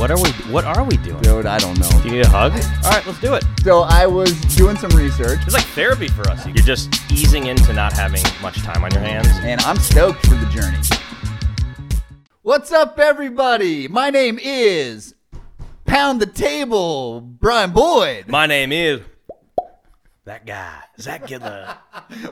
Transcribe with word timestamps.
What 0.00 0.10
are 0.10 0.16
we? 0.16 0.30
What 0.50 0.64
are 0.64 0.82
we 0.82 0.96
doing? 0.96 1.20
Dude, 1.20 1.44
I 1.44 1.58
don't 1.58 1.78
know. 1.78 1.90
Do 2.00 2.08
you 2.08 2.14
need 2.14 2.24
a 2.24 2.28
hug? 2.30 2.52
All 2.52 2.90
right, 2.90 3.06
let's 3.06 3.20
do 3.20 3.34
it. 3.34 3.44
So 3.62 3.80
I 3.80 4.06
was 4.06 4.32
doing 4.56 4.78
some 4.78 4.88
research, 4.92 5.40
It's 5.44 5.52
like 5.52 5.66
therapy 5.66 6.08
for 6.08 6.26
us. 6.30 6.46
You're 6.46 6.54
just 6.56 6.88
easing 7.12 7.48
into 7.48 7.74
not 7.74 7.92
having 7.92 8.22
much 8.40 8.62
time 8.62 8.82
on 8.82 8.90
your 8.92 9.02
hands. 9.02 9.28
and 9.42 9.60
I'm 9.60 9.76
stoked 9.76 10.26
for 10.26 10.36
the 10.36 10.46
journey. 10.46 10.78
What's 12.40 12.72
up, 12.72 12.98
everybody? 12.98 13.88
My 13.88 14.08
name 14.08 14.38
is 14.42 15.14
Pound 15.84 16.22
the 16.22 16.26
Table, 16.26 17.20
Brian 17.20 17.72
Boyd. 17.72 18.26
My 18.26 18.46
name 18.46 18.72
is 18.72 19.02
that 20.30 20.46
guy, 20.46 20.78
Zach 21.00 21.26
Gidler. 21.26 21.76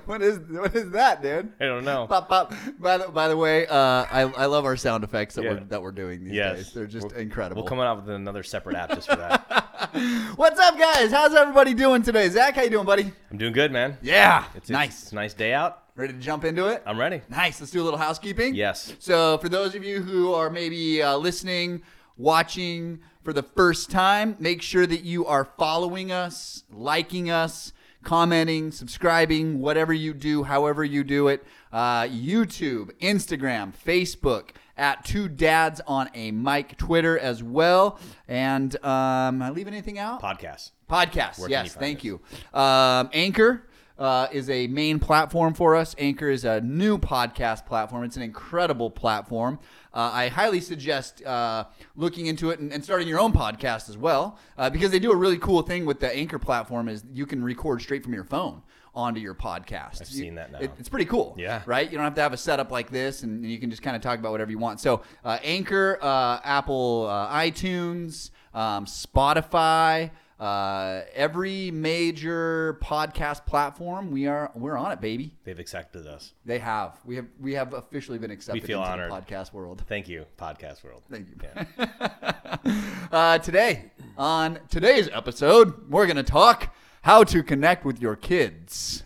What 0.06 0.22
is 0.22 0.38
what 0.38 0.74
is 0.74 0.90
that, 0.92 1.20
dude? 1.22 1.52
I 1.60 1.64
don't 1.66 1.84
know. 1.84 2.06
Pop, 2.06 2.28
pop. 2.28 2.54
By 2.78 2.98
the, 2.98 3.08
by 3.08 3.28
the 3.28 3.36
way, 3.36 3.66
uh, 3.66 3.74
I, 3.76 4.20
I 4.36 4.46
love 4.46 4.64
our 4.64 4.76
sound 4.76 5.02
effects 5.04 5.34
that, 5.34 5.44
Yeah. 5.44 5.54
we're, 5.54 5.64
that 5.64 5.82
we're 5.82 5.92
doing 5.92 6.24
these 6.24 6.32
Yes, 6.32 6.56
days. 6.56 6.72
They're 6.72 6.86
just 6.86 7.08
We're- 7.10 7.22
incredible. 7.22 7.62
We'll 7.62 7.68
come 7.68 7.80
out 7.80 7.96
with 8.04 8.14
another 8.14 8.42
separate 8.42 8.76
app 8.76 8.90
just 8.90 9.08
for 9.10 9.16
that. 9.16 10.32
What's 10.36 10.58
up, 10.60 10.78
guys? 10.78 11.10
How's 11.12 11.34
everybody 11.34 11.74
doing 11.74 12.02
today? 12.02 12.28
Zach, 12.28 12.54
how 12.54 12.62
you 12.62 12.70
doing, 12.70 12.86
buddy? 12.86 13.12
I'm 13.30 13.36
doing 13.38 13.52
good, 13.52 13.70
man. 13.72 13.98
Yeah, 14.02 14.44
It's 14.54 14.70
nice. 14.70 15.02
It's 15.02 15.12
a 15.12 15.16
nice 15.16 15.34
day 15.34 15.52
out. 15.52 15.82
Ready 15.96 16.12
to 16.14 16.18
jump 16.20 16.44
into 16.44 16.66
it? 16.68 16.82
I'm 16.86 16.98
ready. 16.98 17.20
Nice. 17.28 17.60
Let's 17.60 17.72
do 17.72 17.82
a 17.82 17.84
little 17.84 17.98
housekeeping. 17.98 18.54
Yes. 18.54 18.94
So, 19.00 19.38
for 19.38 19.48
those 19.48 19.74
of 19.74 19.82
you 19.84 20.00
who 20.00 20.32
are 20.32 20.48
maybe 20.50 21.02
uh, 21.02 21.16
listening, 21.16 21.82
watching 22.16 23.00
for 23.22 23.32
the 23.32 23.42
first 23.42 23.90
time, 23.90 24.36
make 24.38 24.62
sure 24.62 24.86
that 24.86 25.02
you 25.02 25.26
are 25.26 25.44
following 25.58 26.10
us, 26.12 26.62
liking 26.70 27.30
us, 27.30 27.72
commenting, 28.02 28.70
subscribing, 28.70 29.60
whatever 29.60 29.92
you 29.92 30.14
do, 30.14 30.42
however 30.42 30.84
you 30.84 31.04
do 31.04 31.28
it. 31.28 31.44
Uh, 31.72 32.02
YouTube, 32.02 32.90
Instagram, 33.00 33.72
Facebook, 33.74 34.50
at 34.76 35.04
Two 35.04 35.28
Dads 35.28 35.80
on 35.86 36.08
a 36.14 36.30
Mic, 36.30 36.76
Twitter 36.78 37.18
as 37.18 37.42
well. 37.42 37.98
And 38.28 38.74
um, 38.84 39.42
I 39.42 39.50
leave 39.50 39.66
anything 39.66 39.98
out? 39.98 40.22
Podcast. 40.22 40.70
Podcast. 40.88 41.38
Where 41.38 41.50
yes, 41.50 41.74
thank 41.74 41.98
us? 41.98 42.04
you. 42.04 42.20
Um, 42.54 43.10
Anchor 43.12 43.67
uh, 43.98 44.28
is 44.32 44.48
a 44.48 44.66
main 44.68 44.98
platform 44.98 45.54
for 45.54 45.74
us. 45.74 45.94
Anchor 45.98 46.28
is 46.30 46.44
a 46.44 46.60
new 46.60 46.98
podcast 46.98 47.66
platform. 47.66 48.04
It's 48.04 48.16
an 48.16 48.22
incredible 48.22 48.90
platform. 48.90 49.58
Uh, 49.92 50.10
I 50.12 50.28
highly 50.28 50.60
suggest 50.60 51.24
uh, 51.24 51.64
looking 51.96 52.26
into 52.26 52.50
it 52.50 52.60
and, 52.60 52.72
and 52.72 52.84
starting 52.84 53.08
your 53.08 53.18
own 53.18 53.32
podcast 53.32 53.88
as 53.88 53.98
well, 53.98 54.38
uh, 54.56 54.70
because 54.70 54.90
they 54.90 54.98
do 55.00 55.10
a 55.10 55.16
really 55.16 55.38
cool 55.38 55.62
thing 55.62 55.84
with 55.86 55.98
the 56.00 56.14
Anchor 56.14 56.38
platform. 56.38 56.88
Is 56.88 57.04
you 57.12 57.26
can 57.26 57.42
record 57.42 57.82
straight 57.82 58.04
from 58.04 58.14
your 58.14 58.24
phone 58.24 58.62
onto 58.94 59.20
your 59.20 59.34
podcast. 59.34 60.00
I've 60.02 60.08
You- 60.10 60.18
seen 60.18 60.34
that 60.36 60.50
now. 60.52 60.58
it- 60.60 60.72
it's 60.78 60.88
pretty 60.88 61.04
cool. 61.04 61.34
Yeah. 61.38 61.62
Right? 61.66 61.88
You 61.90 61.96
don't 61.96 62.04
have 62.04 62.14
to 62.14 62.22
have 62.22 62.32
a 62.32 62.36
setup 62.36 62.70
like 62.70 62.90
this, 62.90 63.22
and 63.22 63.44
you 63.44 63.58
can 63.58 63.70
just 63.70 63.82
kind 63.82 63.94
of 63.96 64.02
talk 64.02 64.18
about 64.18 64.32
whatever 64.32 64.50
you 64.50 64.58
want. 64.58 64.80
So, 64.80 65.02
uh, 65.24 65.38
Anchor, 65.42 65.98
uh, 66.00 66.40
Apple, 66.44 67.06
uh, 67.08 67.32
iTunes, 67.32 68.30
um, 68.54 68.86
Spotify, 68.86 70.10
uh, 70.38 71.00
every 71.14 71.70
major 71.72 72.78
podcast 72.82 73.44
platform, 73.44 74.10
we 74.10 74.26
are 74.26 74.52
we're 74.54 74.76
on 74.76 74.92
it, 74.92 75.00
baby. 75.00 75.34
They've 75.44 75.58
accepted 75.58 76.06
us. 76.06 76.32
They 76.44 76.58
have. 76.60 76.96
We 77.04 77.16
have 77.16 77.26
we 77.40 77.54
have 77.54 77.74
officially 77.74 78.18
been 78.18 78.30
accepted 78.30 78.62
We 78.62 78.66
feel 78.66 78.80
into 78.80 78.92
honored. 78.92 79.10
the 79.10 79.16
podcast 79.16 79.52
world. 79.52 79.82
Thank 79.88 80.08
you, 80.08 80.26
podcast 80.38 80.84
world. 80.84 81.02
Thank 81.10 81.28
you. 81.28 81.36
Yeah. 81.42 82.86
uh, 83.12 83.38
today, 83.38 83.90
on 84.16 84.60
today's 84.68 85.08
episode, 85.12 85.90
we're 85.90 86.06
going 86.06 86.16
to 86.16 86.22
talk 86.22 86.74
how 87.02 87.24
to 87.24 87.42
connect 87.42 87.84
with 87.84 88.00
your 88.00 88.14
kids. 88.14 89.02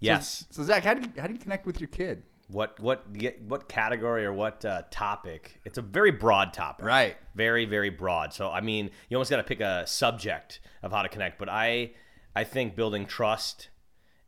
Yes. 0.00 0.44
So, 0.50 0.62
Zach, 0.62 0.84
how 0.84 0.94
do 0.94 1.02
you, 1.02 1.20
how 1.20 1.26
do 1.26 1.32
you 1.32 1.38
connect 1.38 1.64
with 1.64 1.80
your 1.80 1.88
kid? 1.88 2.22
What 2.48 2.78
what 2.78 3.06
what 3.46 3.68
category 3.68 4.24
or 4.24 4.32
what 4.32 4.64
uh, 4.64 4.82
topic? 4.90 5.60
It's 5.64 5.78
a 5.78 5.82
very 5.82 6.10
broad 6.10 6.52
topic. 6.52 6.84
Right. 6.84 7.16
Very 7.34 7.64
very 7.64 7.90
broad. 7.90 8.32
So 8.32 8.50
I 8.50 8.60
mean, 8.60 8.90
you 9.08 9.16
almost 9.16 9.30
got 9.30 9.38
to 9.38 9.44
pick 9.44 9.60
a 9.60 9.86
subject 9.86 10.60
of 10.82 10.92
how 10.92 11.02
to 11.02 11.08
connect. 11.08 11.38
But 11.38 11.48
I 11.48 11.92
I 12.36 12.44
think 12.44 12.76
building 12.76 13.06
trust 13.06 13.68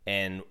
and 0.05 0.41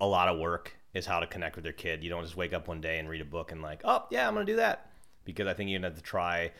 a 0.00 0.06
lot 0.06 0.28
of 0.28 0.38
work 0.38 0.76
is 0.94 1.06
how 1.06 1.20
to 1.20 1.26
connect 1.26 1.56
with 1.56 1.64
your 1.64 1.74
kid. 1.74 2.02
You 2.02 2.10
don't 2.10 2.24
just 2.24 2.36
wake 2.36 2.52
up 2.52 2.68
one 2.68 2.80
day 2.80 2.98
and 2.98 3.08
read 3.08 3.20
a 3.20 3.26
book 3.26 3.52
and 3.52 3.62
like, 3.62 3.82
oh 3.84 4.06
yeah, 4.10 4.26
I'm 4.26 4.34
gonna 4.34 4.44
do 4.44 4.56
that. 4.56 4.90
Because 5.24 5.46
I 5.46 5.54
think 5.54 5.70
you're 5.70 5.78
gonna 5.78 5.90
have 5.90 5.96
to 5.96 6.02
try 6.02 6.52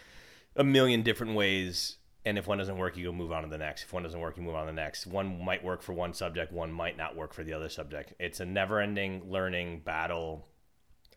a 0.56 0.64
million 0.64 1.02
different 1.02 1.34
ways. 1.34 1.96
And 2.24 2.38
if 2.38 2.46
one 2.46 2.58
doesn't 2.58 2.78
work, 2.78 2.96
you 2.96 3.06
go 3.06 3.12
move 3.12 3.32
on 3.32 3.42
to 3.42 3.48
the 3.48 3.58
next. 3.58 3.82
If 3.82 3.92
one 3.92 4.04
doesn't 4.04 4.20
work, 4.20 4.36
you 4.36 4.44
move 4.44 4.54
on 4.54 4.66
to 4.66 4.72
the 4.72 4.76
next. 4.76 5.08
One 5.08 5.44
might 5.44 5.64
work 5.64 5.82
for 5.82 5.92
one 5.92 6.14
subject, 6.14 6.52
one 6.52 6.70
might 6.72 6.96
not 6.96 7.16
work 7.16 7.34
for 7.34 7.42
the 7.42 7.52
other 7.52 7.68
subject. 7.68 8.14
It's 8.20 8.38
a 8.38 8.46
never-ending 8.46 9.28
learning 9.28 9.80
battle 9.84 10.46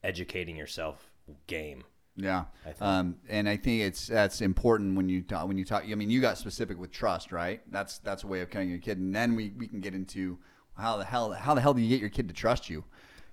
educating 0.06 0.56
yourself 0.56 1.10
game. 1.48 1.84
Yeah, 2.18 2.46
I 2.66 2.70
think. 2.70 2.82
um, 2.82 3.16
and 3.28 3.50
I 3.50 3.58
think 3.58 3.82
it's 3.82 4.08
that's 4.08 4.40
important 4.40 4.96
when 4.96 5.10
you 5.10 5.22
talk 5.22 5.48
when 5.48 5.58
you 5.58 5.66
talk. 5.66 5.84
I 5.90 5.96
mean, 5.96 6.10
you 6.10 6.22
got 6.22 6.38
specific 6.38 6.78
with 6.80 6.92
trust, 6.92 7.32
right? 7.34 7.62
That's 7.70 7.98
that's 8.00 8.24
a 8.24 8.28
way 8.28 8.40
of 8.42 8.50
connecting 8.50 8.70
your 8.72 8.80
kid, 8.80 9.00
and 9.00 9.14
then 9.14 9.36
we, 9.36 9.52
we 9.58 9.68
can 9.68 9.82
get 9.82 9.94
into 9.94 10.38
how 10.78 10.96
the 10.98 11.04
hell 11.04 11.32
how 11.34 11.54
the 11.56 11.62
hell 11.62 11.74
do 11.74 11.82
you 11.82 11.90
get 11.90 12.00
your 12.00 12.10
kid 12.10 12.30
to 12.30 12.34
trust 12.34 12.70
you? 12.70 12.86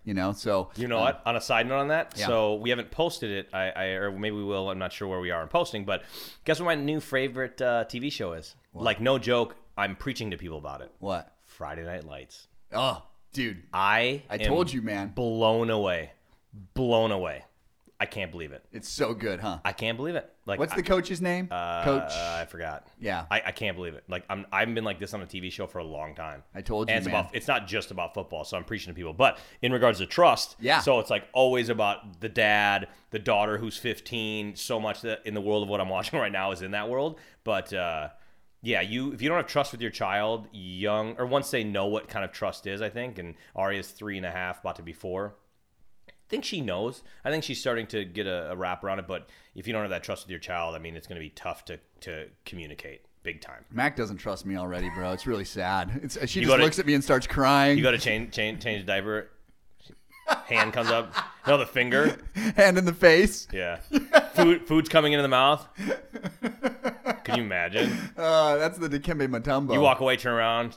You 0.05 0.15
know, 0.15 0.33
so 0.33 0.71
You 0.75 0.89
know 0.89 0.97
um, 0.99 1.05
what? 1.05 1.23
On 1.27 1.37
a 1.37 1.41
side 1.41 1.69
note 1.69 1.79
on 1.79 1.89
that, 1.89 2.15
Yeah. 2.17 2.27
so 2.27 2.55
we 2.57 2.71
haven't 2.71 2.91
posted 2.91 3.31
it. 3.31 3.49
I, 3.55 3.71
I 3.71 3.85
or 4.03 4.11
maybe 4.11 4.35
we 4.35 4.43
will. 4.43 4.69
I'm 4.69 4.79
not 4.81 4.93
sure 4.93 5.07
where 5.07 5.21
we 5.21 5.31
are 5.31 5.43
in 5.43 5.49
posting, 5.49 5.85
but 5.85 6.03
guess 6.45 6.59
what 6.59 6.67
my 6.67 6.75
new 6.75 6.99
favorite 6.99 7.63
uh, 7.63 7.85
TV 7.89 8.11
show 8.11 8.33
is? 8.33 8.57
Like 8.75 9.01
no 9.01 9.17
joke, 9.19 9.55
I'm 9.79 9.95
preaching 9.95 10.33
to 10.33 10.37
people 10.37 10.59
about 10.59 10.81
it. 10.81 10.91
What? 10.99 11.33
Friday 11.47 11.85
Night 11.85 12.03
Lights. 12.05 12.49
Oh, 12.73 13.05
dude, 13.33 13.63
I 13.73 14.25
I 14.29 14.37
am 14.37 14.41
told 14.41 14.73
you, 14.73 14.83
man. 14.83 15.13
blown 15.15 15.71
away, 15.71 16.11
blown 16.75 17.13
away. 17.13 17.45
I 18.01 18.07
can't 18.07 18.33
believe 18.33 18.51
it. 18.51 18.65
It's 18.73 18.89
so 18.89 19.15
good, 19.15 19.39
huh? 19.39 19.61
I 19.65 19.71
can't 19.73 19.97
believe 19.97 20.17
it. 20.17 20.29
Like 20.45 20.59
What's 20.59 20.73
I, 20.73 20.77
the 20.77 20.83
coach's 20.83 21.23
name? 21.23 21.47
uh, 21.53 21.85
Coach. 21.85 22.11
I 22.13 22.47
forgot. 22.47 22.89
Yeah. 22.99 23.27
I, 23.31 23.43
I 23.47 23.53
can't 23.53 23.77
believe 23.77 23.95
it. 23.95 24.03
Like 24.09 24.25
I'm 24.29 24.45
I've 24.51 24.75
been 24.75 24.83
like 24.83 24.99
this 24.99 25.15
on 25.15 25.23
a 25.23 25.27
TV 25.27 25.53
show 25.53 25.69
for 25.69 25.79
a 25.79 25.85
long 25.85 26.17
time. 26.17 26.43
I 26.53 26.63
told 26.63 26.89
you, 26.89 26.97
and 26.97 26.99
it's 26.99 27.07
man. 27.07 27.21
about 27.21 27.37
it's 27.37 27.47
not 27.47 27.69
just 27.69 27.93
about 27.93 28.13
football, 28.13 28.43
so 28.43 28.57
I'm 28.57 28.65
preaching 28.65 28.93
to 28.93 28.97
people. 28.97 29.13
But 29.13 29.39
in 29.63 29.73
regards 29.73 29.99
to 29.99 30.07
trust, 30.07 30.57
Yeah. 30.59 30.81
So 30.81 30.99
it's 30.99 31.11
like 31.11 31.29
always 31.33 31.69
about 31.69 32.19
the 32.21 32.29
dad, 32.29 32.89
the 33.11 33.21
daughter 33.21 33.57
who's 33.57 33.77
15. 33.77 34.57
So 34.57 34.81
much 34.81 35.03
that 35.03 35.21
in 35.25 35.35
the 35.35 35.41
world 35.41 35.63
of 35.63 35.69
what 35.69 35.81
I'm 35.81 35.89
watching 35.97 36.19
right 36.19 36.33
now 36.33 36.51
is 36.51 36.61
in 36.61 36.73
that 36.73 36.89
world. 36.89 37.21
But 37.45 37.73
uh, 37.73 38.09
yeah, 38.63 38.81
you 38.81 39.13
if 39.13 39.23
you 39.23 39.29
don't 39.29 39.39
have 39.39 39.47
trust 39.47 39.71
with 39.71 39.81
your 39.81 39.93
child, 39.93 40.49
young 40.51 41.15
or 41.19 41.27
once 41.27 41.53
they 41.53 41.63
know 41.63 41.87
what 41.87 42.09
kind 42.09 42.25
of 42.25 42.33
trust 42.33 42.67
is, 42.67 42.83
I 42.83 42.89
think. 42.89 43.21
And 43.21 43.37
Aria's 43.55 43.93
three 43.93 44.17
and 44.17 44.27
a 44.27 44.31
half, 44.33 44.59
about 44.59 44.75
to 44.77 44.83
be 44.83 44.93
four. 44.93 45.37
I 46.33 46.35
think 46.35 46.45
she 46.47 46.63
knows. 46.63 47.03
I 47.27 47.31
think 47.31 47.45
she's 47.45 47.61
starting 47.61 47.87
to 47.89 48.07
get 48.07 48.27
a, 48.27 48.53
a 48.53 48.57
wrap 48.57 48.83
around 48.83 49.01
it. 49.01 49.07
But 49.07 49.29
if 49.55 49.67
you 49.67 49.75
don't 49.75 49.83
have 49.83 49.91
that 49.91 50.03
trust 50.03 50.25
with 50.25 50.31
your 50.31 50.39
child, 50.41 50.75
I 50.75 50.79
mean, 50.79 50.97
it's 50.97 51.07
going 51.07 51.17
to 51.17 51.21
be 51.21 51.29
tough 51.29 51.67
to 51.67 51.79
to 52.01 52.29
communicate 52.47 53.03
big 53.23 53.43
time. 53.43 53.67
Mac 53.71 53.97
doesn't 53.97 54.17
trust 54.17 54.47
me 54.47 54.57
already, 54.57 54.89
bro. 54.95 55.13
It's 55.13 55.27
really 55.27 55.45
sad. 55.45 56.01
It's, 56.03 56.15
she 56.31 56.41
You 56.41 56.47
just 56.47 56.53
gotta- 56.53 56.63
looks 56.65 56.79
at 56.79 56.87
me 56.87 56.95
and 56.95 57.05
starts 57.05 57.27
crying. 57.27 57.77
You 57.77 57.83
got 57.85 57.91
to 57.91 57.99
change 57.99 58.33
change 58.35 58.63
change 58.63 58.81
the 58.81 58.87
diaper. 58.87 59.29
Hand 60.47 60.73
comes 60.73 60.89
up. 60.89 61.15
No, 61.47 61.59
the 61.59 61.67
finger. 61.67 62.17
hand 62.57 62.79
in 62.79 62.87
the 62.87 62.95
face. 62.95 63.47
Yeah. 63.53 63.81
Food 64.35 64.67
food's 64.67 64.89
coming 64.89 65.13
into 65.13 65.23
the 65.23 65.29
mouth. 65.29 65.69
Can 67.25 67.37
you 67.37 67.43
imagine? 67.43 67.93
Uh, 68.17 68.57
that's 68.57 68.79
the 68.79 68.89
Dikembe 68.89 69.27
Mutombo. 69.29 69.75
You 69.75 69.81
walk 69.81 70.01
away, 70.01 70.17
turn 70.17 70.33
around. 70.33 70.77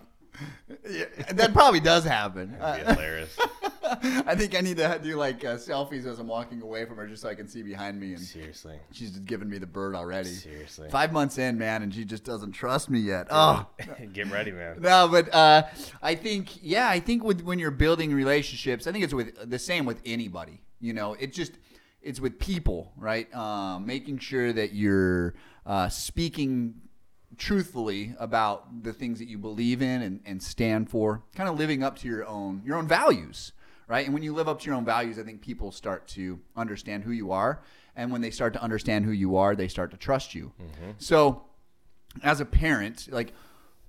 Yeah, 0.89 1.05
that 1.31 1.53
probably 1.53 1.79
does 1.79 2.03
happen. 2.03 2.57
It'd 2.61 2.85
be 2.88 2.94
hilarious. 2.94 3.38
I 4.25 4.35
think 4.35 4.56
I 4.56 4.62
need 4.62 4.78
to 4.78 5.00
do 5.01 5.16
like 5.16 5.44
uh, 5.44 5.56
selfies 5.56 6.06
as 6.06 6.19
I'm 6.19 6.28
walking 6.28 6.62
away 6.62 6.85
from 6.85 6.97
her, 6.97 7.07
just 7.07 7.22
so 7.22 7.29
I 7.29 7.35
can 7.35 7.47
see 7.47 7.62
behind 7.62 8.00
me. 8.00 8.13
And 8.13 8.19
Seriously. 8.22 8.79
she's 8.91 9.12
just 9.12 9.25
giving 9.25 9.50
me 9.50 9.57
the 9.57 9.68
bird 9.68 9.96
already. 9.96 10.29
Seriously. 10.29 10.90
Five 10.90 11.12
months 11.12 11.38
in, 11.38 11.57
man, 11.57 11.84
and 11.84 11.94
she 11.94 12.06
just 12.06 12.24
doesn't 12.24 12.53
trust 12.53 12.90
me 12.90 13.00
yet. 13.00 13.28
Oh. 13.29 13.68
Get 14.13 14.31
ready, 14.31 14.51
man. 14.51 14.78
No, 14.81 15.07
but 15.07 15.34
uh, 15.34 15.63
I 16.01 16.16
think 16.16 16.63
yeah, 16.63 16.90
I 16.90 17.00
think 17.00 17.24
with 17.24 17.41
when 17.41 17.59
you're 17.59 17.72
building 17.72 18.13
relationships, 18.13 18.88
I 18.88 18.91
think 18.91 19.03
it's 19.03 19.13
with 19.13 19.50
the 19.50 19.59
same 19.59 19.85
with 19.85 20.01
anybody. 20.06 20.62
You 20.79 20.94
know, 20.94 21.13
it 21.13 21.34
just 21.34 21.53
it's 22.01 22.19
with 22.19 22.40
people, 22.40 22.91
right? 22.97 23.34
Um, 23.35 23.85
making 23.85 24.19
sure 24.19 24.53
that 24.53 24.74
you're 24.74 25.34
uh, 25.66 25.90
speaking 25.90 26.75
truthfully 27.38 28.15
about 28.19 28.83
the 28.83 28.94
things 28.94 29.19
that 29.19 29.27
you 29.27 29.38
believe 29.38 29.81
in 29.81 30.01
and, 30.01 30.21
and 30.25 30.42
stand 30.42 30.89
for, 30.89 31.24
kind 31.36 31.50
of 31.50 31.57
living 31.57 31.83
up 31.83 31.98
to 32.00 32.07
your 32.07 32.25
own 32.25 32.62
your 32.65 32.77
own 32.77 32.88
values, 32.88 33.51
right? 33.87 34.05
And 34.05 34.13
when 34.13 34.23
you 34.23 34.33
live 34.33 34.47
up 34.47 34.59
to 34.61 34.65
your 34.65 34.75
own 34.75 34.85
values, 34.85 35.19
I 35.19 35.23
think 35.23 35.41
people 35.41 35.71
start 35.71 36.07
to 36.09 36.39
understand 36.55 37.03
who 37.03 37.11
you 37.11 37.31
are, 37.31 37.61
and 37.95 38.11
when 38.11 38.21
they 38.21 38.31
start 38.31 38.53
to 38.53 38.61
understand 38.61 39.05
who 39.05 39.11
you 39.11 39.37
are, 39.37 39.55
they 39.55 39.67
start 39.67 39.91
to 39.91 39.97
trust 39.97 40.35
you. 40.35 40.51
So 40.97 41.43
as 42.23 42.39
a 42.41 42.45
parent, 42.45 43.07
like 43.11 43.33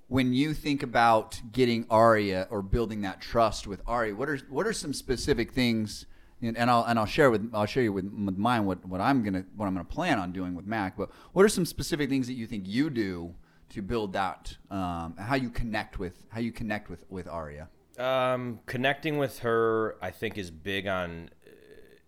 when 0.09 0.33
you 0.33 0.55
think 0.55 0.83
about 0.83 1.41
getting 1.53 1.87
Aria 1.91 2.47
or 2.51 2.63
building 2.63 3.03
that 3.03 3.21
trust 3.21 3.67
with 3.67 3.83
Aria, 3.87 4.15
what 4.15 4.29
are 4.29 4.39
what 4.49 4.67
are 4.67 4.73
some 4.73 4.93
specific 4.93 5.53
things? 5.53 6.07
And, 6.43 6.57
and 6.57 6.71
I'll 6.71 6.85
and 6.85 6.99
I'll 6.99 7.07
share 7.07 7.31
with 7.31 7.51
I'll 7.55 7.67
share 7.67 7.83
you 7.83 7.93
with, 7.93 8.05
with 8.05 8.37
mine 8.37 8.67
what, 8.67 8.85
what 8.85 9.01
I'm 9.01 9.23
gonna 9.25 9.45
what 9.57 9.67
I'm 9.67 9.75
gonna 9.75 9.85
plan 9.85 10.19
on 10.19 10.33
doing 10.33 10.55
with 10.55 10.67
Mac. 10.67 10.97
But 10.97 11.11
what 11.33 11.45
are 11.45 11.49
some 11.49 11.65
specific 11.65 12.09
things 12.11 12.27
that 12.27 12.35
you 12.35 12.47
think 12.47 12.65
you 12.67 12.91
do 12.91 13.35
to 13.71 13.83
build 13.83 14.13
that? 14.13 14.57
Um, 14.71 15.17
how 15.19 15.35
you 15.35 15.51
connect 15.51 15.99
with 15.99 16.15
how 16.29 16.41
you 16.41 16.53
connect 16.53 16.91
with 16.91 17.05
with 17.09 17.27
Aria? 17.27 17.69
Um, 17.99 18.61
connecting 18.67 19.19
with 19.19 19.41
her, 19.41 19.97
I 20.03 20.11
think, 20.11 20.37
is 20.39 20.51
big 20.51 20.87
on 20.87 21.31
uh, 21.47 21.51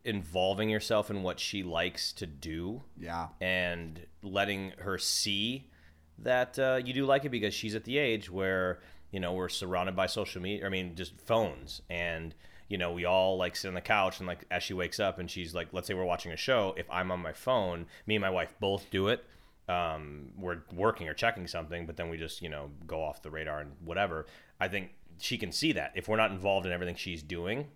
involving 0.04 0.68
yourself 0.68 1.10
in 1.10 1.22
what 1.22 1.40
she 1.40 1.62
likes 1.62 2.12
to 2.14 2.26
do. 2.26 2.82
Yeah. 2.98 3.28
and 3.40 4.06
letting 4.22 4.72
her 4.78 4.98
see 4.98 5.70
that 6.18 6.58
uh, 6.58 6.80
you 6.84 6.92
do 6.92 7.06
like 7.06 7.24
it 7.24 7.30
because 7.30 7.54
she's 7.54 7.74
at 7.74 7.84
the 7.84 7.96
age 7.98 8.28
where 8.30 8.80
you 9.12 9.20
know 9.20 9.32
we're 9.32 9.48
surrounded 9.48 9.94
by 9.96 10.06
social 10.06 10.42
media. 10.42 10.66
I 10.66 10.68
mean, 10.68 10.94
just 10.94 11.18
phones 11.20 11.82
and 11.88 12.34
you 12.68 12.76
know, 12.76 12.92
we 12.92 13.06
all 13.06 13.38
like 13.38 13.56
sit 13.56 13.68
on 13.68 13.74
the 13.74 13.80
couch 13.80 14.18
and 14.18 14.26
like 14.26 14.44
as 14.50 14.62
she 14.62 14.74
wakes 14.74 15.00
up 15.00 15.18
and 15.18 15.30
she's 15.30 15.54
like, 15.54 15.68
let's 15.72 15.86
say 15.88 15.94
we're 15.94 16.04
watching 16.04 16.32
a 16.32 16.36
show. 16.36 16.74
If 16.76 16.86
I'm 16.90 17.10
on 17.10 17.20
my 17.20 17.32
phone, 17.32 17.86
me 18.06 18.16
and 18.16 18.22
my 18.22 18.30
wife 18.30 18.54
both 18.60 18.90
do 18.90 19.08
it. 19.08 19.24
Um, 19.68 20.30
we're 20.38 20.58
working 20.74 21.08
or 21.08 21.14
checking 21.14 21.46
something, 21.46 21.84
but 21.86 21.96
then 21.96 22.08
we 22.08 22.16
just 22.16 22.42
you 22.42 22.48
know 22.48 22.70
go 22.86 23.02
off 23.02 23.22
the 23.22 23.30
radar 23.30 23.60
and 23.60 23.72
whatever. 23.84 24.26
I 24.60 24.68
think 24.68 24.90
she 25.18 25.38
can 25.38 25.52
see 25.52 25.72
that 25.72 25.92
if 25.94 26.08
we're 26.08 26.16
not 26.16 26.30
involved 26.30 26.66
in 26.66 26.72
everything 26.72 26.96
she's 26.96 27.22
doing, 27.22 27.66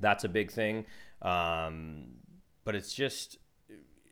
that's 0.00 0.24
a 0.24 0.28
big 0.28 0.50
thing. 0.50 0.86
Um, 1.22 2.06
but 2.64 2.74
it's 2.74 2.92
just 2.92 3.38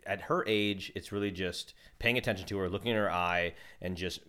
at 0.06 0.22
her 0.22 0.44
age, 0.46 0.92
it's 0.94 1.12
really 1.12 1.30
just 1.30 1.74
paying 1.98 2.18
attention 2.18 2.46
to 2.46 2.58
her, 2.58 2.68
looking 2.68 2.90
in 2.90 2.96
her 2.96 3.10
eye, 3.10 3.54
and 3.80 3.96
just 3.96 4.20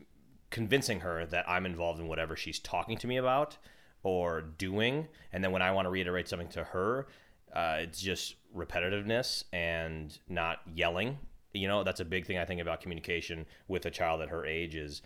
convincing 0.49 0.99
her 0.99 1.25
that 1.25 1.49
I'm 1.49 1.65
involved 1.65 1.99
in 1.99 2.07
whatever 2.07 2.35
she's 2.35 2.59
talking 2.59 2.97
to 2.97 3.07
me 3.07 3.17
about 3.17 3.57
or 4.03 4.41
doing. 4.41 5.07
And 5.31 5.43
then 5.43 5.51
when 5.51 5.61
I 5.61 5.71
want 5.71 5.85
to 5.85 5.89
reiterate 5.89 6.27
something 6.27 6.49
to 6.49 6.63
her, 6.63 7.07
uh, 7.53 7.77
it's 7.79 8.01
just 8.01 8.35
repetitiveness 8.55 9.45
and 9.51 10.17
not 10.29 10.59
yelling. 10.73 11.17
You 11.53 11.67
know, 11.67 11.83
that's 11.83 11.99
a 11.99 12.05
big 12.05 12.25
thing 12.25 12.37
I 12.37 12.45
think 12.45 12.61
about 12.61 12.81
communication 12.81 13.45
with 13.67 13.85
a 13.85 13.91
child 13.91 14.21
at 14.21 14.29
her 14.29 14.45
age 14.45 14.75
is 14.75 15.01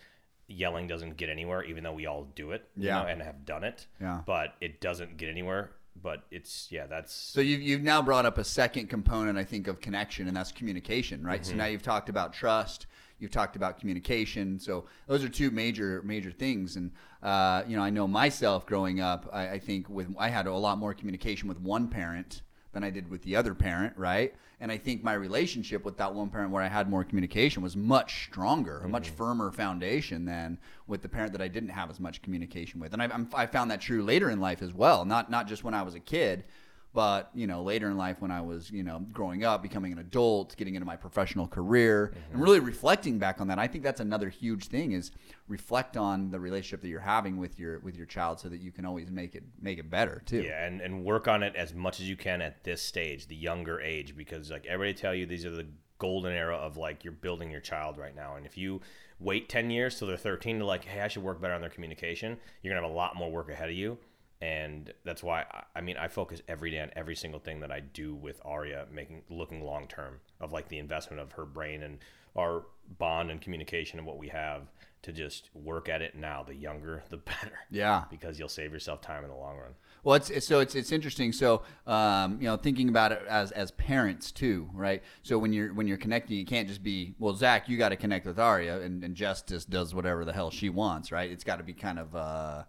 yelling 0.48 0.88
doesn't 0.88 1.18
get 1.18 1.30
anywhere, 1.30 1.64
even 1.64 1.84
though 1.84 1.94
we 1.94 2.06
all 2.06 2.24
do 2.36 2.52
it, 2.52 2.68
Yeah. 2.76 3.00
you 3.00 3.04
know, 3.04 3.12
and 3.12 3.22
have 3.22 3.46
done 3.46 3.64
it. 3.64 3.88
Yeah. 4.00 4.22
But 4.26 4.56
it 4.62 4.80
doesn't 4.82 5.18
get 5.18 5.30
anywhere. 5.30 5.72
But 6.02 6.24
it's 6.30 6.68
yeah, 6.72 6.86
that's 6.86 7.12
So 7.12 7.42
you've, 7.42 7.62
you've 7.62 7.82
now 7.82 8.02
brought 8.04 8.26
up 8.26 8.38
a 8.38 8.44
second 8.44 8.88
component, 8.88 9.38
I 9.38 9.44
think, 9.44 9.68
of 9.68 9.82
connection, 9.82 10.28
and 10.28 10.38
that's 10.38 10.52
communication, 10.52 11.24
right? 11.24 11.42
Mm-hmm. 11.42 11.50
So 11.52 11.56
now 11.56 11.66
you've 11.66 11.82
talked 11.82 12.10
about 12.10 12.34
trust, 12.34 12.86
you've 13.18 13.32
talked 13.32 13.56
about 13.56 13.80
communication. 13.80 14.60
So 14.60 14.86
those 15.08 15.24
are 15.24 15.30
two 15.30 15.50
major 15.50 16.04
major 16.04 16.30
things. 16.32 16.76
And 16.76 16.92
uh, 17.24 17.64
you 17.68 17.76
know, 17.76 17.82
I 17.82 17.90
know 17.90 18.08
myself 18.08 18.68
growing 18.68 19.00
up, 19.00 19.28
I, 19.34 19.50
I 19.54 19.60
think 19.60 19.90
with 19.90 20.08
I 20.20 20.30
had 20.30 20.46
a 20.46 20.54
lot 20.54 20.78
more 20.78 20.94
communication 20.94 21.48
with 21.48 21.60
one 21.60 21.88
parent 21.88 22.44
than 22.78 22.84
I 22.84 22.92
did 22.92 23.10
with 23.10 23.24
the 23.24 23.36
other 23.36 23.56
parent, 23.56 23.98
right? 23.98 24.36
And 24.60 24.72
I 24.72 24.78
think 24.78 25.04
my 25.04 25.14
relationship 25.14 25.84
with 25.84 25.98
that 25.98 26.14
one 26.14 26.30
parent 26.30 26.52
where 26.52 26.62
I 26.62 26.68
had 26.68 26.88
more 26.88 27.04
communication 27.04 27.64
was 27.64 27.76
much 27.76 28.26
stronger, 28.26 28.82
a 28.82 28.88
much 28.88 29.08
mm-hmm. 29.08 29.16
firmer 29.16 29.52
foundation 29.52 30.26
than 30.26 30.60
with 30.86 31.02
the 31.02 31.10
parent 31.10 31.32
that 31.32 31.42
I 31.42 31.48
didn't 31.48 31.70
have 31.70 31.90
as 31.90 32.00
much 32.00 32.22
communication 32.22 32.80
with. 32.80 32.94
And 32.94 33.02
I, 33.02 33.06
I'm, 33.06 33.28
I 33.34 33.48
found 33.48 33.72
that 33.72 33.82
true 33.82 34.04
later 34.04 34.30
in 34.30 34.40
life 34.40 34.62
as 34.62 34.74
well, 34.74 35.06
not 35.06 35.32
not 35.32 35.48
just 35.48 35.64
when 35.64 35.74
I 35.74 35.82
was 35.82 35.96
a 35.96 36.00
kid, 36.00 36.44
but 36.94 37.30
you 37.34 37.48
know 37.48 37.62
later 37.62 37.90
in 37.90 37.98
life 37.98 38.22
when 38.22 38.32
I 38.32 38.42
was 38.42 38.72
you 38.72 38.84
know 38.84 39.06
growing 39.12 39.44
up, 39.44 39.62
becoming 39.62 39.92
an 39.92 40.00
adult, 40.00 40.56
getting 40.58 40.76
into 40.76 40.86
my 40.86 40.96
professional 40.96 41.48
career, 41.48 42.06
and 42.06 42.34
mm-hmm. 42.34 42.42
really 42.42 42.60
reflecting 42.60 43.20
back 43.20 43.40
on 43.42 43.48
that. 43.48 43.60
I 43.60 43.68
think 43.68 43.84
that's 43.84 44.00
another 44.00 44.30
huge 44.30 44.68
thing 44.68 44.94
is 44.94 45.12
reflect 45.48 45.98
on 45.98 46.32
the 46.32 46.40
relationship 46.40 46.82
that 46.82 46.88
you're 46.88 47.00
having 47.00 47.38
with 47.38 47.60
your 47.60 47.80
with 47.80 47.96
your 47.96 48.06
child, 48.06 48.40
so 48.40 48.50
that 48.50 48.60
you 48.60 48.72
can 48.72 48.86
always 48.86 49.12
make 49.12 49.36
it 49.36 49.44
make 49.62 49.80
it 49.80 49.90
better 49.90 50.22
too. 50.26 50.42
Yeah, 50.42 50.66
and, 50.66 50.82
and 50.82 51.04
work 51.04 51.28
on 51.28 51.44
it 51.44 51.56
as 51.56 51.74
much 51.74 52.00
as 52.00 52.10
you 52.10 52.16
can 52.16 52.42
at 52.42 52.64
this 52.64 52.82
stage, 52.82 53.28
the 53.28 53.36
younger 53.36 53.80
age, 53.80 54.16
because 54.16 54.50
like 54.50 54.66
everybody 54.66 54.94
tell 54.94 55.14
you 55.14 55.26
these 55.26 55.46
are 55.46 55.52
the 55.52 55.68
golden 56.00 56.34
era 56.34 56.56
of 56.56 56.78
like 56.78 57.04
you're 57.04 57.14
building 57.14 57.50
your 57.50 57.62
child 57.62 57.98
right 57.98 58.16
now. 58.16 58.36
And 58.36 58.46
if 58.46 58.58
you 58.58 58.82
wait 59.20 59.50
ten 59.50 59.70
years 59.70 59.98
till 59.98 60.08
they're 60.08 60.18
thirteen 60.18 60.60
to 60.60 60.66
like, 60.66 60.86
hey, 60.86 61.02
I 61.02 61.08
should 61.08 61.24
work 61.24 61.42
better 61.42 61.54
on 61.54 61.62
their 61.62 61.70
communication, 61.70 62.38
you're 62.62 62.74
gonna 62.74 62.86
have 62.86 62.92
a 62.92 62.96
lot 62.96 63.16
more 63.16 63.32
work 63.32 63.50
ahead 63.50 63.70
of 63.70 63.76
you. 63.76 63.98
And 64.40 64.94
that's 65.04 65.24
why 65.24 65.46
I, 65.76 65.82
mean 65.82 65.98
I 65.98 66.08
focus 66.08 66.42
every 66.48 66.70
day 66.70 66.80
on 66.80 66.92
every 66.96 67.16
single 67.16 67.40
thing 67.40 67.62
that 67.62 67.72
I 67.72 67.80
do 67.80 68.14
with 68.14 68.40
Aria, 68.46 68.86
making 68.92 69.24
looking 69.30 69.64
long 69.64 69.88
term 69.88 70.20
of 70.40 70.52
like 70.52 70.70
the 70.70 70.78
investment 70.78 71.22
of 71.22 71.32
her 71.34 71.46
brain 71.46 71.82
and 71.82 71.98
our 72.36 72.66
bond 73.00 73.32
and 73.32 73.42
communication 73.42 73.98
and 73.98 74.08
what 74.08 74.18
we 74.18 74.28
have 74.28 74.72
to 75.02 75.12
just 75.12 75.50
work 75.56 75.90
at 75.90 76.02
it 76.02 76.16
now. 76.16 76.44
The 76.44 76.54
younger, 76.54 77.04
the 77.10 77.18
better. 77.18 77.60
Yeah. 77.72 78.04
Because 78.12 78.38
you'll 78.38 78.50
save 78.50 78.74
yourself 78.74 79.02
time 79.02 79.24
in 79.24 79.30
the 79.30 79.36
long 79.36 79.58
run. 79.58 79.72
Well, 80.04 80.16
it's, 80.16 80.30
it's 80.30 80.48
so 80.48 80.60
it's 80.60 80.76
it's 80.76 80.92
interesting. 80.92 81.32
So, 81.32 81.64
um, 81.86 82.38
you 82.40 82.48
know, 82.48 82.58
thinking 82.58 82.90
about 82.90 83.12
it 83.12 83.24
as 83.28 83.52
as 83.52 83.72
parents 83.72 84.32
too, 84.32 84.70
right? 84.74 85.04
So 85.24 85.38
when 85.38 85.52
you're 85.52 85.74
when 85.74 85.88
you're 85.88 85.98
connecting, 85.98 86.38
you 86.38 86.46
can't 86.46 86.68
just 86.68 86.84
be 86.84 87.16
well, 87.20 87.34
Zach, 87.34 87.68
you 87.68 87.78
got 87.78 87.90
to 87.90 87.98
connect 87.98 88.26
with 88.26 88.40
Aria, 88.40 88.80
and, 88.82 89.04
and 89.04 89.16
Jess 89.16 89.42
just 89.42 89.70
does 89.70 89.94
whatever 89.96 90.24
the 90.24 90.32
hell 90.32 90.52
she 90.52 90.70
wants, 90.70 91.12
right? 91.12 91.30
It's 91.30 91.44
got 91.44 91.58
to 91.58 91.64
be 91.64 91.74
kind 91.74 92.00
of 92.00 92.16
uh, 92.16 92.64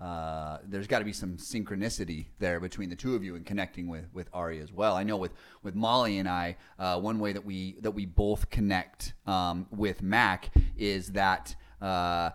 uh, 0.00 0.58
there's 0.66 0.86
got 0.86 1.00
to 1.00 1.04
be 1.04 1.12
some 1.12 1.36
synchronicity 1.36 2.26
there 2.38 2.58
between 2.58 2.88
the 2.88 2.96
two 2.96 3.14
of 3.14 3.22
you 3.22 3.36
and 3.36 3.44
connecting 3.44 3.86
with 3.86 4.06
with 4.14 4.28
Ari 4.32 4.60
as 4.60 4.72
well. 4.72 4.96
I 4.96 5.02
know 5.02 5.16
with 5.18 5.32
with 5.62 5.74
Molly 5.74 6.18
and 6.18 6.28
I, 6.28 6.56
uh, 6.78 6.98
one 6.98 7.18
way 7.18 7.32
that 7.34 7.44
we 7.44 7.76
that 7.82 7.90
we 7.90 8.06
both 8.06 8.48
connect 8.50 9.12
um, 9.26 9.66
with 9.70 10.02
Mac 10.02 10.50
is 10.76 11.12
that. 11.12 11.54
Uh, 11.80 12.30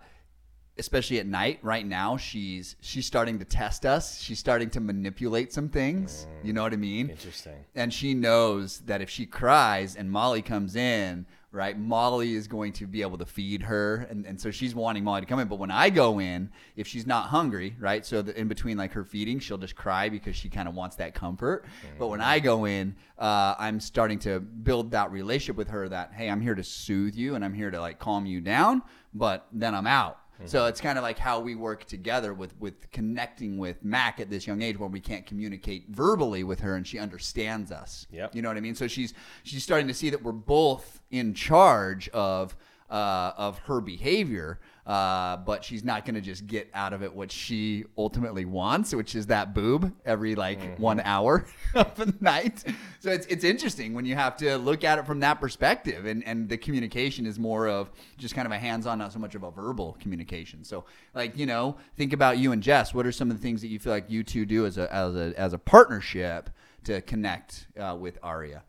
especially 0.78 1.18
at 1.18 1.26
night 1.26 1.58
right 1.62 1.86
now 1.86 2.18
she's 2.18 2.76
she's 2.82 3.06
starting 3.06 3.38
to 3.38 3.46
test 3.46 3.86
us 3.86 4.20
she's 4.20 4.38
starting 4.38 4.68
to 4.68 4.78
manipulate 4.78 5.50
some 5.50 5.70
things 5.70 6.26
you 6.44 6.52
know 6.52 6.62
what 6.62 6.72
i 6.74 6.76
mean 6.76 7.08
Interesting. 7.08 7.64
and 7.74 7.94
she 7.94 8.12
knows 8.12 8.80
that 8.80 9.00
if 9.00 9.08
she 9.08 9.24
cries 9.24 9.96
and 9.96 10.10
molly 10.10 10.42
comes 10.42 10.76
in 10.76 11.24
right? 11.52 11.78
Molly 11.78 12.34
is 12.34 12.48
going 12.48 12.72
to 12.74 12.86
be 12.86 13.02
able 13.02 13.18
to 13.18 13.26
feed 13.26 13.62
her 13.62 14.06
and, 14.10 14.26
and 14.26 14.40
so 14.40 14.50
she's 14.50 14.74
wanting 14.74 15.04
molly 15.04 15.20
to 15.20 15.26
come 15.26 15.38
in. 15.38 15.48
But 15.48 15.58
when 15.58 15.70
i 15.70 15.90
go 15.90 16.20
in 16.20 16.50
if 16.76 16.86
she's 16.86 17.06
not 17.06 17.26
hungry 17.26 17.76
right 17.78 18.04
so 18.04 18.22
that 18.22 18.36
in 18.36 18.48
between 18.48 18.76
like 18.76 18.92
her 18.92 19.04
feeding 19.04 19.38
she'll 19.38 19.58
just 19.58 19.74
cry 19.76 20.08
because 20.08 20.36
she 20.36 20.48
kind 20.48 20.68
of 20.68 20.74
wants 20.74 20.96
that 20.96 21.14
comfort. 21.14 21.64
But 21.98 22.08
when 22.08 22.20
i 22.20 22.38
go 22.40 22.64
in 22.66 22.96
uh, 23.18 23.54
i'm 23.58 23.80
starting 23.80 24.18
to 24.20 24.40
build 24.40 24.90
that 24.90 25.10
relationship 25.10 25.56
with 25.56 25.68
her 25.68 25.88
that 25.88 26.12
hey 26.14 26.28
i'm 26.28 26.40
here 26.40 26.54
to 26.54 26.62
soothe 26.64 27.14
you 27.14 27.34
and 27.34 27.44
i'm 27.44 27.54
here 27.54 27.70
to 27.70 27.80
like 27.80 27.98
calm 27.98 28.26
you 28.26 28.40
down 28.40 28.82
but 29.14 29.46
then 29.52 29.74
i'm 29.74 29.86
out 29.86 30.18
so 30.44 30.66
it's 30.66 30.80
kind 30.80 30.98
of 30.98 31.02
like 31.02 31.18
how 31.18 31.40
we 31.40 31.54
work 31.54 31.84
together 31.84 32.34
with 32.34 32.58
with 32.60 32.90
connecting 32.90 33.58
with 33.58 33.82
Mac 33.84 34.20
at 34.20 34.28
this 34.28 34.46
young 34.46 34.62
age, 34.62 34.78
where 34.78 34.88
we 34.88 35.00
can't 35.00 35.24
communicate 35.24 35.88
verbally 35.88 36.44
with 36.44 36.60
her, 36.60 36.76
and 36.76 36.86
she 36.86 36.98
understands 36.98 37.72
us. 37.72 38.06
Yep. 38.10 38.34
You 38.34 38.42
know 38.42 38.48
what 38.48 38.56
I 38.56 38.60
mean? 38.60 38.74
So 38.74 38.86
she's 38.86 39.14
she's 39.42 39.62
starting 39.62 39.88
to 39.88 39.94
see 39.94 40.10
that 40.10 40.22
we're 40.22 40.32
both 40.32 41.00
in 41.10 41.34
charge 41.34 42.08
of 42.10 42.54
uh, 42.90 43.32
of 43.36 43.58
her 43.60 43.80
behavior, 43.80 44.60
uh, 44.86 45.36
but 45.38 45.64
she's 45.64 45.82
not 45.82 46.04
going 46.04 46.14
to 46.14 46.20
just 46.20 46.46
get 46.46 46.70
out 46.72 46.92
of 46.92 47.02
it 47.02 47.12
what 47.12 47.32
she 47.32 47.84
ultimately 47.98 48.44
wants, 48.44 48.94
which 48.94 49.16
is 49.16 49.26
that 49.26 49.52
boob 49.52 49.92
every 50.04 50.36
like 50.36 50.78
one 50.78 51.00
hour 51.00 51.44
of 51.74 51.94
the 51.96 52.14
night. 52.20 52.62
So 53.00 53.10
it's 53.10 53.26
it's 53.26 53.42
interesting 53.42 53.94
when 53.94 54.04
you 54.04 54.14
have 54.14 54.36
to 54.36 54.56
look 54.58 54.84
at 54.84 54.98
it 54.98 55.06
from 55.06 55.20
that 55.20 55.40
perspective, 55.40 56.06
and 56.06 56.22
and 56.24 56.48
the 56.48 56.56
communication 56.56 57.26
is 57.26 57.38
more 57.38 57.68
of 57.68 57.90
just 58.16 58.34
kind 58.36 58.46
of 58.46 58.52
a 58.52 58.58
hands-on, 58.58 58.98
not 58.98 59.12
so 59.12 59.18
much 59.18 59.34
of 59.34 59.42
a 59.42 59.50
verbal 59.50 59.96
communication. 60.00 60.62
So 60.62 60.84
like 61.14 61.36
you 61.36 61.46
know, 61.46 61.76
think 61.96 62.12
about 62.12 62.38
you 62.38 62.52
and 62.52 62.62
Jess. 62.62 62.94
What 62.94 63.06
are 63.06 63.12
some 63.12 63.30
of 63.30 63.36
the 63.36 63.42
things 63.42 63.62
that 63.62 63.68
you 63.68 63.80
feel 63.80 63.92
like 63.92 64.08
you 64.08 64.22
two 64.22 64.46
do 64.46 64.66
as 64.66 64.78
a 64.78 64.92
as 64.94 65.16
a 65.16 65.34
as 65.36 65.52
a 65.52 65.58
partnership 65.58 66.48
to 66.84 67.00
connect 67.02 67.66
uh, 67.76 67.96
with 67.98 68.18
Aria? 68.22 68.62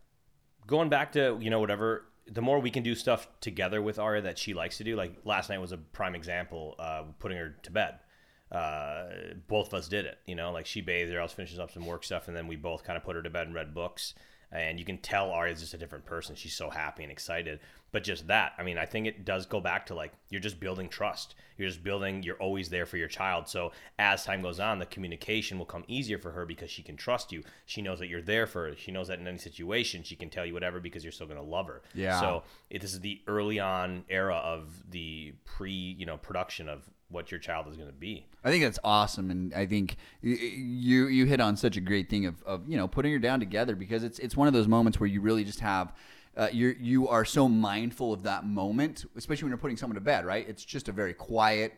going 0.67 0.89
back 0.89 1.13
to 1.13 1.38
you 1.41 1.50
know 1.50 1.59
whatever 1.59 2.03
the 2.29 2.41
more 2.41 2.60
we 2.60 2.72
can 2.72 2.84
do 2.84 2.96
stuff 2.96 3.27
together 3.41 3.81
with 3.81 4.00
Aria 4.00 4.22
that 4.24 4.38
she 4.38 4.53
likes 4.53 4.77
to 4.77 4.84
do 4.84 4.96
like 4.96 5.13
last 5.24 5.50
night 5.50 5.60
was 5.60 5.72
a 5.72 5.77
prime 5.77 6.15
example 6.15 6.75
uh, 6.79 7.03
putting 7.19 7.38
her 7.38 7.55
to 7.63 7.72
bed. 7.72 8.00
Uh, 8.51 9.07
both 9.50 9.67
of 9.67 9.74
us 9.74 9.89
did 9.89 10.05
it 10.05 10.19
you 10.25 10.34
know 10.34 10.53
like 10.53 10.65
she 10.65 10.79
bathed 10.79 11.12
her 11.12 11.19
I 11.19 11.24
was 11.24 11.34
finishing 11.34 11.60
up 11.60 11.69
some 11.69 11.86
work 11.86 12.05
stuff 12.05 12.29
and 12.29 12.38
then 12.38 12.48
we 12.48 12.55
both 12.55 12.86
kind 12.86 12.96
of 12.96 13.03
put 13.03 13.17
her 13.17 13.22
to 13.22 13.29
bed 13.29 13.48
and 13.48 13.53
read 13.53 13.74
books 13.74 14.13
and 14.51 14.80
you 14.80 14.86
can 14.86 14.98
tell 14.98 15.32
Aria's 15.32 15.60
just 15.60 15.74
a 15.74 15.77
different 15.77 16.06
person. 16.06 16.36
She's 16.36 16.56
so 16.56 16.70
happy 16.70 17.04
and 17.04 17.12
excited. 17.12 17.60
But 17.92 18.04
just 18.04 18.27
that 18.27 18.51
I 18.58 18.63
mean 18.63 18.77
I 18.77 18.86
think 18.86 19.08
it 19.08 19.24
does 19.24 19.46
go 19.46 19.62
back 19.62 19.86
to 19.88 19.96
like 19.96 20.12
you're 20.30 20.42
just 20.42 20.60
building 20.60 20.89
trust. 20.89 21.36
You're 21.58 21.70
just 21.70 21.84
building 21.84 22.22
you're 22.22 22.36
always 22.36 22.70
there 22.70 22.86
for 22.86 22.98
your 22.98 23.08
child. 23.08 23.48
So 23.48 23.72
as 23.98 24.25
time 24.25 24.42
goes 24.42 24.60
on 24.60 24.80
the 24.80 24.86
communication 24.86 25.58
will 25.58 25.66
come 25.66 25.86
easier 25.88 26.20
for 26.20 26.32
her 26.32 26.46
because 26.46 26.70
she 26.70 26.84
can 26.84 26.98
trust 26.98 27.32
you. 27.32 27.44
She 27.66 27.82
knows 27.82 28.00
that 28.00 28.08
you're 28.08 28.22
there 28.22 28.46
for 28.46 28.70
her. 28.70 28.75
She 28.75 28.92
knows 28.92 29.08
that 29.08 29.20
in 29.20 29.27
any 29.27 29.38
situation 29.38 30.04
she 30.04 30.16
can 30.18 30.30
tell 30.30 30.46
you 30.46 30.54
whatever 30.54 30.80
because 30.82 31.04
you're 31.04 31.13
still 31.13 31.27
going 31.27 31.39
to 31.39 31.46
love 31.46 31.68
her. 31.68 31.82
Yeah. 31.94 32.20
so 32.20 32.44
it, 32.70 32.82
this 32.82 32.94
is 32.94 33.00
the 33.00 33.22
early 33.25 33.60
on 33.60 34.04
era 34.10 34.36
of 34.36 34.84
the 34.92 35.34
pre 35.46 35.72
you 35.72 36.06
know 36.06 36.18
production 36.18 36.68
of 36.68 36.89
what 37.09 37.31
your 37.31 37.39
child 37.39 37.67
is 37.67 37.77
going 37.77 37.87
to 37.87 37.93
be 37.93 38.25
I 38.47 38.49
think 38.49 38.63
that's 38.63 38.79
awesome, 38.81 39.29
and 39.29 39.53
I 39.53 39.65
think 39.65 39.97
you 40.21 41.07
you 41.07 41.25
hit 41.25 41.41
on 41.41 41.57
such 41.57 41.75
a 41.75 41.81
great 41.81 42.09
thing 42.09 42.27
of, 42.27 42.41
of 42.43 42.69
you 42.69 42.77
know 42.77 42.87
putting 42.87 43.11
her 43.11 43.19
down 43.19 43.41
together 43.41 43.75
because 43.75 44.05
it's 44.05 44.19
it's 44.19 44.37
one 44.37 44.47
of 44.47 44.53
those 44.53 44.69
moments 44.69 45.01
where 45.01 45.07
you 45.07 45.19
really 45.19 45.43
just 45.43 45.59
have. 45.59 45.93
Uh, 46.37 46.47
you 46.53 46.73
you 46.79 47.09
are 47.09 47.25
so 47.25 47.49
mindful 47.49 48.13
of 48.13 48.23
that 48.23 48.45
moment, 48.45 49.03
especially 49.17 49.43
when 49.43 49.49
you're 49.49 49.57
putting 49.57 49.75
someone 49.75 49.95
to 49.95 50.01
bed, 50.01 50.25
right? 50.25 50.47
It's 50.47 50.63
just 50.63 50.87
a 50.87 50.93
very 50.93 51.13
quiet 51.13 51.73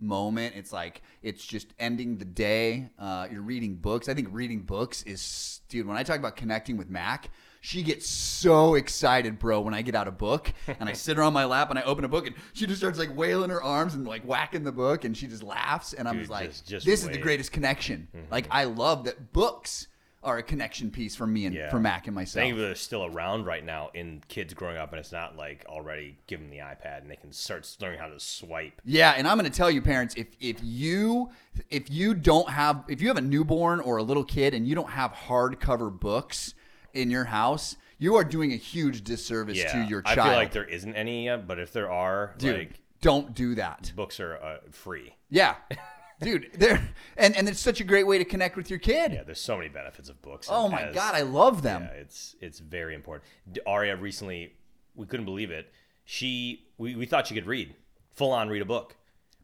moment. 0.00 0.54
It's 0.56 0.72
like 0.72 1.02
it's 1.20 1.44
just 1.44 1.74
ending 1.78 2.16
the 2.16 2.24
day. 2.24 2.88
Uh, 2.98 3.26
you're 3.30 3.42
reading 3.42 3.74
books. 3.74 4.08
I 4.08 4.14
think 4.14 4.28
reading 4.30 4.60
books 4.60 5.02
is, 5.02 5.60
dude. 5.68 5.86
When 5.86 5.98
I 5.98 6.04
talk 6.04 6.18
about 6.18 6.36
connecting 6.36 6.78
with 6.78 6.88
Mac, 6.88 7.28
she 7.66 7.82
gets 7.82 8.06
so 8.06 8.74
excited, 8.74 9.38
bro, 9.38 9.58
when 9.62 9.72
I 9.72 9.80
get 9.80 9.94
out 9.94 10.06
a 10.06 10.10
book 10.10 10.52
and 10.66 10.86
I 10.86 10.92
sit 11.04 11.16
her 11.16 11.22
on 11.22 11.32
my 11.32 11.46
lap 11.46 11.70
and 11.70 11.78
I 11.78 11.82
open 11.84 12.04
a 12.04 12.08
book 12.08 12.26
and 12.26 12.36
she 12.52 12.66
just 12.66 12.78
starts 12.78 12.98
like 12.98 13.16
wailing 13.16 13.48
her 13.48 13.62
arms 13.62 13.94
and 13.94 14.06
like 14.06 14.22
whacking 14.22 14.64
the 14.64 14.70
book 14.72 15.04
and 15.04 15.16
she 15.16 15.26
just 15.26 15.42
laughs 15.42 15.94
and 15.94 16.06
I'm 16.06 16.16
Dude, 16.16 16.22
just 16.24 16.30
like, 16.30 16.48
just- 16.50 16.66
just 16.66 16.84
this 16.84 17.02
is 17.02 17.08
the 17.08 17.16
greatest 17.16 17.52
connection. 17.52 18.08
Mm-hmm. 18.14 18.30
Like 18.30 18.48
I 18.50 18.64
love 18.64 19.04
that 19.04 19.32
books 19.32 19.86
are 20.22 20.36
a 20.36 20.42
connection 20.42 20.90
piece 20.90 21.16
for 21.16 21.26
me 21.26 21.46
and 21.46 21.54
Yeah. 21.54 21.70
for 21.70 21.80
Mac 21.80 22.06
and 22.06 22.14
myself. 22.14 22.42
Thank 22.42 22.54
you 22.54 22.60
they're 22.60 22.74
still 22.74 23.06
around 23.06 23.46
right 23.46 23.64
now 23.64 23.88
in 23.94 24.22
kids 24.28 24.52
growing 24.52 24.76
up, 24.76 24.90
and 24.92 25.00
it's 25.00 25.12
not 25.12 25.36
like 25.36 25.64
already 25.66 26.18
give 26.26 26.40
them 26.40 26.50
the 26.50 26.58
iPad 26.58 27.00
and 27.00 27.10
they 27.10 27.16
can 27.16 27.32
start 27.32 27.66
learning 27.80 27.98
how 27.98 28.08
to 28.08 28.20
swipe. 28.20 28.80
Yeah, 28.84 29.12
and 29.16 29.26
I'm 29.26 29.38
going 29.38 29.50
to 29.50 29.56
tell 29.56 29.70
you, 29.70 29.80
parents, 29.80 30.14
if 30.16 30.26
if 30.38 30.58
you 30.62 31.30
if 31.70 31.90
you 31.90 32.12
don't 32.12 32.50
have 32.50 32.84
if 32.88 33.00
you 33.00 33.08
have 33.08 33.16
a 33.16 33.22
newborn 33.22 33.80
or 33.80 33.96
a 33.96 34.02
little 34.02 34.24
kid 34.24 34.52
and 34.52 34.66
you 34.68 34.74
don't 34.74 34.90
have 34.90 35.12
hardcover 35.12 35.90
books 35.98 36.54
in 36.94 37.10
your 37.10 37.24
house, 37.24 37.76
you 37.98 38.14
are 38.16 38.24
doing 38.24 38.52
a 38.52 38.56
huge 38.56 39.04
disservice 39.04 39.58
Yeah, 39.58 39.72
to 39.84 39.88
your 39.88 40.02
child. 40.02 40.18
I 40.18 40.24
feel 40.24 40.32
like 40.34 40.52
there 40.52 40.64
isn't 40.64 40.94
any 40.94 41.26
yet, 41.26 41.46
but 41.46 41.58
if 41.58 41.72
there 41.72 41.90
are, 41.90 42.34
Dude, 42.38 42.58
like 42.58 42.80
don't 43.00 43.34
do 43.34 43.54
that. 43.56 43.92
books 43.94 44.20
are 44.20 44.36
uh, 44.36 44.56
free. 44.70 45.14
Yeah, 45.30 45.56
dude, 46.20 46.50
there 46.54 46.88
and 47.16 47.36
and 47.36 47.48
it's 47.48 47.60
such 47.60 47.80
a 47.80 47.84
great 47.84 48.06
way 48.06 48.18
to 48.18 48.24
connect 48.24 48.56
with 48.56 48.70
your 48.70 48.78
kid. 48.78 49.12
Yeah, 49.12 49.22
there's 49.24 49.40
so 49.40 49.56
many 49.56 49.68
benefits 49.68 50.08
of 50.08 50.20
books. 50.22 50.48
oh 50.50 50.68
my 50.68 50.82
as- 50.82 50.94
god, 50.94 51.14
I 51.14 51.22
love 51.22 51.62
them. 51.62 51.82
Yeah, 51.82 52.00
it's 52.00 52.36
it's 52.40 52.58
very 52.58 52.94
important. 52.94 53.28
Aria 53.66 53.96
recently, 53.96 54.54
we 54.94 55.06
couldn't 55.06 55.26
believe 55.26 55.50
it. 55.50 55.72
She 56.04 56.66
we, 56.78 56.94
we 56.94 57.06
thought 57.06 57.26
she 57.26 57.34
could 57.34 57.46
read, 57.46 57.74
full 58.12 58.32
on 58.32 58.48
read 58.48 58.62
a 58.62 58.66
book, 58.66 58.96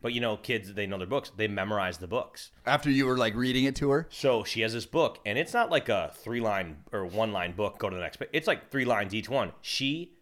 but 0.02 0.12
you 0.12 0.20
know, 0.20 0.36
kids 0.36 0.72
they 0.74 0.86
know 0.86 0.98
their 0.98 1.06
books. 1.06 1.30
They 1.36 1.48
memorize 1.48 1.98
the 1.98 2.06
books. 2.06 2.50
After 2.66 2.90
you 2.90 3.06
were 3.06 3.16
like 3.18 3.34
reading 3.34 3.64
it 3.64 3.76
to 3.76 3.90
her. 3.90 4.06
So 4.10 4.44
she 4.44 4.60
has 4.62 4.72
this 4.72 4.86
book, 4.86 5.18
and 5.26 5.38
it's 5.38 5.52
not 5.54 5.70
like 5.70 5.88
a 5.88 6.12
three 6.14 6.40
line 6.40 6.78
or 6.92 7.04
one 7.06 7.32
line 7.32 7.52
book. 7.52 7.78
Go 7.78 7.88
to 7.90 7.94
the 7.96 8.02
next 8.02 8.16
page. 8.18 8.28
It's 8.32 8.46
like 8.46 8.70
three 8.70 8.84
lines 8.84 9.14
each 9.14 9.28
one. 9.28 9.52
She 9.60 10.12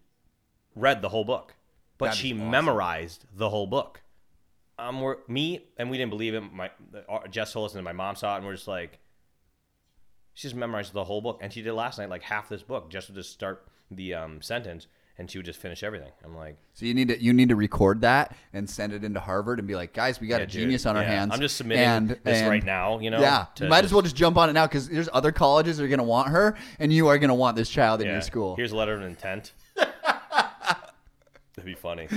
read 0.75 1.03
the 1.03 1.09
whole 1.09 1.25
book, 1.25 1.55
but 1.99 2.07
That 2.07 2.13
is 2.15 2.19
she 2.19 2.33
awesome. 2.33 2.51
memorized 2.51 3.25
the 3.35 3.51
whole 3.51 3.67
book. 3.67 4.03
Um, 4.81 5.01
we're, 5.01 5.17
me 5.27 5.67
and 5.77 5.91
we 5.91 5.97
didn't 5.99 6.11
believe 6.11 6.35
it. 6.35 6.41
My 6.53 6.71
uh, 7.09 7.27
Jess 7.29 7.53
told 7.53 7.71
us, 7.71 7.75
and 7.75 7.83
my 7.85 7.93
mom 7.93 8.15
saw 8.15 8.35
it, 8.35 8.39
and 8.39 8.47
we're 8.47 8.55
just 8.55 8.69
like, 8.69 9.01
she 10.35 10.43
just 10.47 10.55
memorized 10.55 10.93
the 10.93 11.03
whole 11.05 11.21
book, 11.21 11.41
and 11.43 11.53
she 11.53 11.63
did 11.63 11.73
last 11.73 11.99
night, 11.99 12.09
like 12.09 12.23
half 12.23 12.49
this 12.49 12.63
book, 12.63 12.89
just 12.89 13.09
to 13.09 13.13
just 13.13 13.33
start 13.33 13.67
the 13.91 14.15
um, 14.15 14.41
sentence, 14.41 14.87
and 15.19 15.29
she 15.31 15.39
would 15.39 15.45
just 15.45 15.59
finish 15.61 15.83
everything. 15.83 16.13
I'm 16.25 16.37
like, 16.37 16.57
So 16.75 16.87
you 16.87 16.95
need 16.95 17.09
to 17.09 17.21
you 17.23 17.33
need 17.33 17.49
to 17.49 17.57
record 17.57 18.03
that 18.03 18.37
and 18.53 18.69
send 18.71 18.93
it 18.93 19.03
into 19.05 19.21
Harvard 19.21 19.59
and 19.59 19.67
be 19.67 19.75
like, 19.75 19.93
guys, 19.93 20.21
we 20.21 20.29
got 20.29 20.37
yeah, 20.39 20.45
a 20.45 20.47
dude, 20.47 20.61
genius 20.63 20.87
on 20.87 20.97
our 20.97 21.03
yeah, 21.03 21.11
hands. 21.11 21.33
I'm 21.35 21.41
just 21.41 21.57
submitting 21.57 21.85
and, 21.85 22.11
this 22.11 22.39
and- 22.39 22.49
right 22.49 22.65
now. 22.65 22.99
You 23.01 23.11
know, 23.11 23.21
Yeah, 23.21 23.47
you 23.61 23.69
might 23.69 23.85
as 23.85 23.93
well 23.93 24.03
just 24.03 24.17
jump 24.17 24.37
on 24.37 24.49
it 24.49 24.53
now 24.53 24.67
because 24.67 24.89
there's 24.89 25.09
other 25.13 25.33
colleges 25.33 25.77
that 25.77 25.85
are 25.85 25.89
going 25.89 25.99
to 25.99 26.05
want 26.05 26.29
her, 26.29 26.57
and 26.79 26.93
you 26.93 27.09
are 27.09 27.19
going 27.19 27.29
to 27.29 27.35
want 27.35 27.57
this 27.57 27.69
child 27.69 28.01
in 28.01 28.07
yeah, 28.07 28.15
your 28.15 28.23
school. 28.23 28.57
Here's 28.57 28.73
a 28.73 28.77
letter 28.77 28.95
of 28.95 29.03
intent. 29.03 29.53
That'd 29.77 31.65
be 31.65 31.75
funny. 31.75 32.09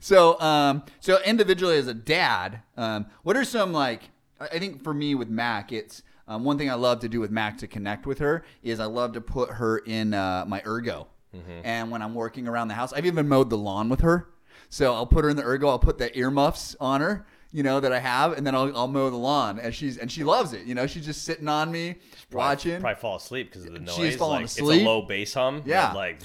So, 0.00 0.38
um, 0.40 0.84
so 1.00 1.18
individually 1.24 1.76
as 1.78 1.88
a 1.88 1.94
dad, 1.94 2.60
um, 2.76 3.06
what 3.24 3.36
are 3.36 3.44
some 3.44 3.72
like? 3.72 4.10
I 4.40 4.46
I 4.46 4.58
think 4.60 4.84
for 4.84 4.94
me 4.94 5.14
with 5.16 5.28
Mac, 5.28 5.72
it's 5.72 6.02
um, 6.28 6.44
one 6.44 6.58
thing 6.58 6.70
I 6.70 6.74
love 6.74 7.00
to 7.00 7.08
do 7.08 7.20
with 7.20 7.30
Mac 7.30 7.58
to 7.58 7.66
connect 7.66 8.06
with 8.06 8.18
her 8.20 8.44
is 8.62 8.78
I 8.80 8.84
love 8.84 9.14
to 9.14 9.20
put 9.20 9.50
her 9.50 9.78
in 9.78 10.14
uh, 10.14 10.44
my 10.46 10.62
ergo, 10.66 11.08
Mm-hmm. 11.34 11.60
and 11.62 11.90
when 11.90 12.00
I'm 12.00 12.14
working 12.14 12.48
around 12.48 12.68
the 12.68 12.74
house, 12.74 12.92
I've 12.92 13.04
even 13.04 13.28
mowed 13.28 13.50
the 13.50 13.58
lawn 13.58 13.88
with 13.88 14.00
her. 14.00 14.30
So 14.70 14.94
I'll 14.94 15.06
put 15.06 15.24
her 15.24 15.30
in 15.30 15.36
the 15.36 15.44
ergo. 15.44 15.68
I'll 15.68 15.78
put 15.78 15.98
the 15.98 16.16
earmuffs 16.18 16.76
on 16.80 17.00
her, 17.00 17.26
you 17.52 17.62
know, 17.62 17.80
that 17.80 17.92
I 17.92 17.98
have, 17.98 18.32
and 18.32 18.46
then 18.46 18.54
I'll, 18.54 18.74
I'll 18.76 18.88
mow 18.88 19.08
the 19.10 19.16
lawn, 19.16 19.58
and 19.58 19.74
she's 19.74 19.98
and 19.98 20.10
she 20.10 20.24
loves 20.24 20.52
it. 20.52 20.66
You 20.66 20.74
know, 20.74 20.86
she's 20.86 21.04
just 21.06 21.24
sitting 21.24 21.48
on 21.48 21.70
me, 21.70 21.96
watching. 22.32 22.80
Probably 22.80 23.00
fall 23.00 23.16
asleep 23.16 23.50
because 23.50 23.66
of 23.66 23.72
the 23.72 23.80
noise. 23.80 23.94
She's 23.94 24.16
falling 24.16 24.42
like, 24.42 24.44
It's 24.44 24.60
a 24.60 24.64
low 24.64 25.02
bass 25.02 25.34
hum. 25.34 25.62
Yeah. 25.64 25.92
Like, 25.92 26.20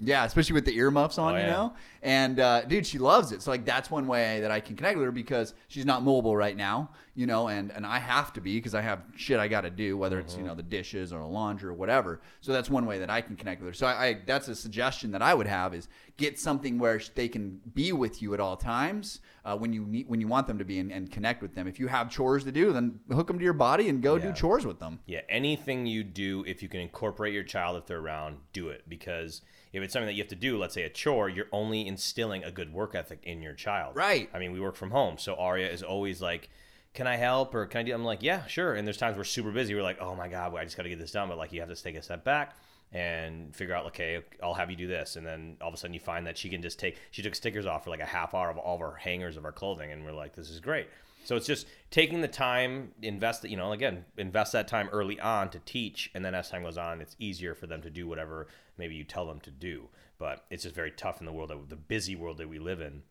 Yeah, 0.00 0.24
especially 0.24 0.54
with 0.54 0.64
the 0.64 0.76
earmuffs 0.76 1.18
on, 1.18 1.34
Oh, 1.34 1.38
you 1.38 1.46
know. 1.46 1.72
And 2.02 2.38
uh, 2.38 2.62
dude, 2.66 2.86
she 2.86 2.98
loves 2.98 3.32
it. 3.32 3.40
So 3.42 3.50
like 3.50 3.64
that's 3.64 3.90
one 3.90 4.06
way 4.06 4.40
that 4.40 4.50
I 4.50 4.60
can 4.60 4.76
connect 4.76 4.98
with 4.98 5.06
her 5.06 5.12
because 5.12 5.54
she's 5.68 5.86
not 5.86 6.02
mobile 6.02 6.36
right 6.36 6.56
now, 6.56 6.90
you 7.14 7.26
know, 7.26 7.48
and 7.48 7.70
and 7.72 7.86
I 7.86 7.98
have 7.98 8.32
to 8.34 8.40
be 8.42 8.56
because 8.58 8.74
I 8.74 8.82
have 8.82 9.00
shit 9.16 9.38
I 9.40 9.48
got 9.48 9.62
to 9.62 9.70
do, 9.70 9.96
whether 9.96 10.18
it's 10.18 10.34
Mm-hmm. 10.34 10.42
you 10.42 10.48
know 10.48 10.54
the 10.54 10.62
dishes 10.62 11.12
or 11.12 11.20
the 11.20 11.26
laundry 11.26 11.70
or 11.70 11.74
whatever. 11.74 12.20
So 12.42 12.52
that's 12.52 12.68
one 12.68 12.84
way 12.86 12.98
that 12.98 13.08
I 13.08 13.20
can 13.22 13.36
connect 13.36 13.62
with 13.62 13.70
her. 13.70 13.74
So 13.74 13.86
I, 13.86 14.04
I 14.06 14.18
that's 14.26 14.48
a 14.48 14.54
suggestion 14.54 15.12
that 15.12 15.22
I 15.22 15.32
would 15.32 15.46
have 15.46 15.72
is 15.74 15.88
get 16.18 16.38
something 16.38 16.78
where 16.78 17.00
they 17.14 17.28
can 17.28 17.60
be 17.74 17.92
with 17.92 18.20
you 18.20 18.34
at 18.34 18.40
all 18.40 18.56
times 18.56 19.20
uh, 19.46 19.56
when 19.56 19.72
you 19.72 19.86
need 19.86 20.06
when 20.08 20.20
you 20.20 20.28
want 20.28 20.46
them 20.46 20.58
to 20.58 20.64
be 20.64 20.78
and, 20.80 20.92
and 20.92 21.10
connect 21.10 21.40
with 21.40 21.54
them. 21.54 21.66
If 21.66 21.80
you 21.80 21.86
have 21.86 22.10
chores 22.10 22.44
to 22.44 22.52
do, 22.52 22.72
then 22.74 23.00
hook 23.10 23.28
them 23.28 23.38
to 23.38 23.44
your 23.44 23.54
body 23.54 23.88
and 23.88 24.02
go 24.02 24.18
do 24.18 24.32
chores 24.32 24.66
with 24.66 24.78
them. 24.78 24.98
yeah, 25.06 25.20
anything 25.30 25.86
you 25.86 26.04
do, 26.04 26.44
if 26.46 26.62
you 26.62 26.68
can 26.68 26.80
incorporate 26.80 27.32
your 27.32 27.44
child 27.44 27.78
if 27.78 27.86
they're 27.86 28.00
around, 28.00 28.36
do 28.52 28.68
it. 28.68 28.82
Because 28.88 29.40
if 29.74 29.82
it's 29.82 29.92
something 29.92 30.06
that 30.06 30.14
you 30.14 30.22
have 30.22 30.28
to 30.28 30.36
do, 30.36 30.58
let's 30.58 30.74
say 30.74 30.82
a 30.82 30.88
chore, 30.88 31.28
you're 31.28 31.48
only 31.52 31.86
instilling 31.86 32.44
a 32.44 32.50
good 32.50 32.72
work 32.72 32.94
ethic 32.94 33.20
in 33.24 33.42
your 33.42 33.54
child. 33.54 33.96
Right. 33.96 34.30
I 34.32 34.38
mean, 34.38 34.52
we 34.52 34.60
work 34.60 34.76
from 34.76 34.90
home, 34.90 35.18
so 35.18 35.34
Aria 35.34 35.70
is 35.70 35.82
always 35.82 36.22
like, 36.22 36.48
"Can 36.92 37.06
I 37.06 37.16
help?" 37.16 37.54
or 37.54 37.66
"Can 37.66 37.80
I 37.80 37.82
do?" 37.82 37.94
I'm 37.94 38.04
like, 38.04 38.22
"Yeah, 38.22 38.46
sure." 38.46 38.74
And 38.74 38.86
there's 38.86 38.96
times 38.96 39.16
we're 39.16 39.24
super 39.24 39.50
busy. 39.50 39.74
We're 39.74 39.82
like, 39.82 40.00
"Oh 40.00 40.14
my 40.14 40.28
god, 40.28 40.54
I 40.54 40.64
just 40.64 40.76
got 40.76 40.84
to 40.84 40.88
get 40.88 40.98
this 40.98 41.12
done." 41.12 41.28
But 41.28 41.38
like, 41.38 41.52
you 41.52 41.60
have 41.60 41.68
to 41.68 41.82
take 41.82 41.96
a 41.96 42.02
step 42.02 42.24
back 42.24 42.56
and 42.92 43.54
figure 43.54 43.74
out, 43.74 43.86
okay, 43.86 44.20
I'll 44.40 44.54
have 44.54 44.70
you 44.70 44.76
do 44.76 44.86
this, 44.86 45.16
and 45.16 45.26
then 45.26 45.56
all 45.60 45.68
of 45.68 45.74
a 45.74 45.76
sudden 45.76 45.94
you 45.94 46.00
find 46.00 46.26
that 46.28 46.38
she 46.38 46.48
can 46.48 46.62
just 46.62 46.78
take. 46.78 46.96
She 47.10 47.22
took 47.22 47.34
stickers 47.34 47.66
off 47.66 47.84
for 47.84 47.90
like 47.90 48.00
a 48.00 48.06
half 48.06 48.34
hour 48.34 48.50
of 48.50 48.56
all 48.56 48.76
of 48.76 48.80
our 48.80 48.94
hangers 48.94 49.36
of 49.36 49.44
our 49.44 49.52
clothing, 49.52 49.90
and 49.90 50.04
we're 50.04 50.12
like, 50.12 50.34
"This 50.34 50.48
is 50.48 50.60
great." 50.60 50.88
So 51.24 51.36
it's 51.36 51.46
just 51.46 51.66
taking 51.90 52.20
the 52.20 52.28
time, 52.28 52.92
invest, 53.02 53.42
that 53.42 53.50
you 53.50 53.56
know, 53.56 53.72
again, 53.72 54.04
invest 54.16 54.52
that 54.52 54.68
time 54.68 54.88
early 54.92 55.18
on 55.20 55.50
to 55.50 55.58
teach, 55.60 56.10
and 56.14 56.24
then 56.24 56.34
as 56.34 56.50
time 56.50 56.62
goes 56.62 56.78
on, 56.78 57.00
it's 57.00 57.16
easier 57.18 57.54
for 57.54 57.66
them 57.66 57.82
to 57.82 57.90
do 57.90 58.06
whatever 58.06 58.46
maybe 58.76 58.94
you 58.94 59.04
tell 59.04 59.26
them 59.26 59.40
to 59.40 59.50
do. 59.50 59.88
But 60.18 60.44
it's 60.50 60.62
just 60.62 60.74
very 60.74 60.90
tough 60.90 61.20
in 61.20 61.26
the 61.26 61.32
world 61.32 61.50
that 61.50 61.68
the 61.68 61.76
busy 61.76 62.16
world 62.16 62.38
that 62.38 62.48
we 62.48 62.58
live 62.58 62.80
in 62.80 63.02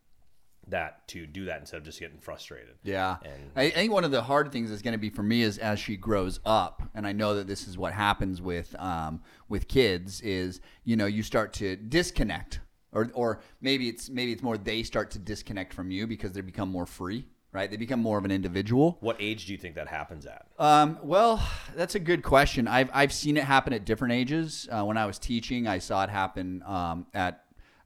that 0.68 1.08
to 1.10 1.26
do 1.26 1.46
that 1.46 1.60
instead 1.60 1.78
of 1.78 1.84
just 1.84 2.00
getting 2.00 2.20
frustrated. 2.20 2.76
Yeah. 2.84 3.18
And- 3.24 3.52
I, 3.56 3.64
I 3.64 3.70
think 3.72 3.92
one 3.92 4.04
of 4.04 4.12
the 4.12 4.22
hard 4.22 4.52
things 4.52 4.72
is 4.72 4.82
going 4.82 4.94
to 4.94 4.98
be 4.98 5.10
for 5.10 5.24
me 5.24 5.42
is 5.42 5.58
as 5.58 5.80
she 5.80 5.98
grows 5.98 6.40
up, 6.46 6.82
and 6.96 7.06
I 7.06 7.12
know 7.12 7.36
that 7.36 7.48
this 7.48 7.68
is 7.68 7.78
what 7.78 7.94
happens 7.94 8.42
with 8.42 8.74
um, 8.80 9.22
with 9.50 9.68
kids 9.68 10.22
is 10.22 10.62
you 10.84 10.96
know 10.96 11.06
you 11.06 11.24
start 11.24 11.54
to 11.54 11.76
disconnect, 11.76 12.62
or 12.92 13.12
or 13.14 13.42
maybe 13.62 13.90
it's 13.90 14.10
maybe 14.10 14.32
it's 14.32 14.44
more 14.44 14.58
they 14.58 14.84
start 14.84 15.12
to 15.12 15.20
disconnect 15.20 15.74
from 15.74 15.92
you 15.92 16.08
because 16.08 16.32
they 16.32 16.42
become 16.42 16.70
more 16.70 16.86
free, 16.86 17.26
right? 17.54 17.70
They 17.72 17.78
become 17.78 18.02
more 18.02 18.18
of 18.18 18.26
an 18.26 18.32
individual. 18.32 18.98
What 19.00 19.16
age 19.20 19.46
do 19.46 19.52
you 19.54 19.58
think 19.58 19.76
that 19.76 19.88
happens 19.88 20.26
at? 20.26 20.48
Um, 20.60 20.98
well, 21.04 21.42
that's 21.76 21.96
a 21.96 22.00
good 22.00 22.24
question. 22.24 22.68
I've 22.68 22.90
I've 22.94 23.14
seen 23.14 23.38
it 23.38 23.44
happen 23.46 23.72
at 23.72 23.86
different 23.86 24.14
ages. 24.14 24.68
Uh, 24.70 24.84
when 24.84 24.98
I 24.98 25.06
was 25.06 25.20
teaching, 25.20 25.68
I 25.68 25.78
saw 25.80 26.04
it 26.04 26.10
happen 26.10 26.64
um, 26.66 27.06
at. 27.14 27.40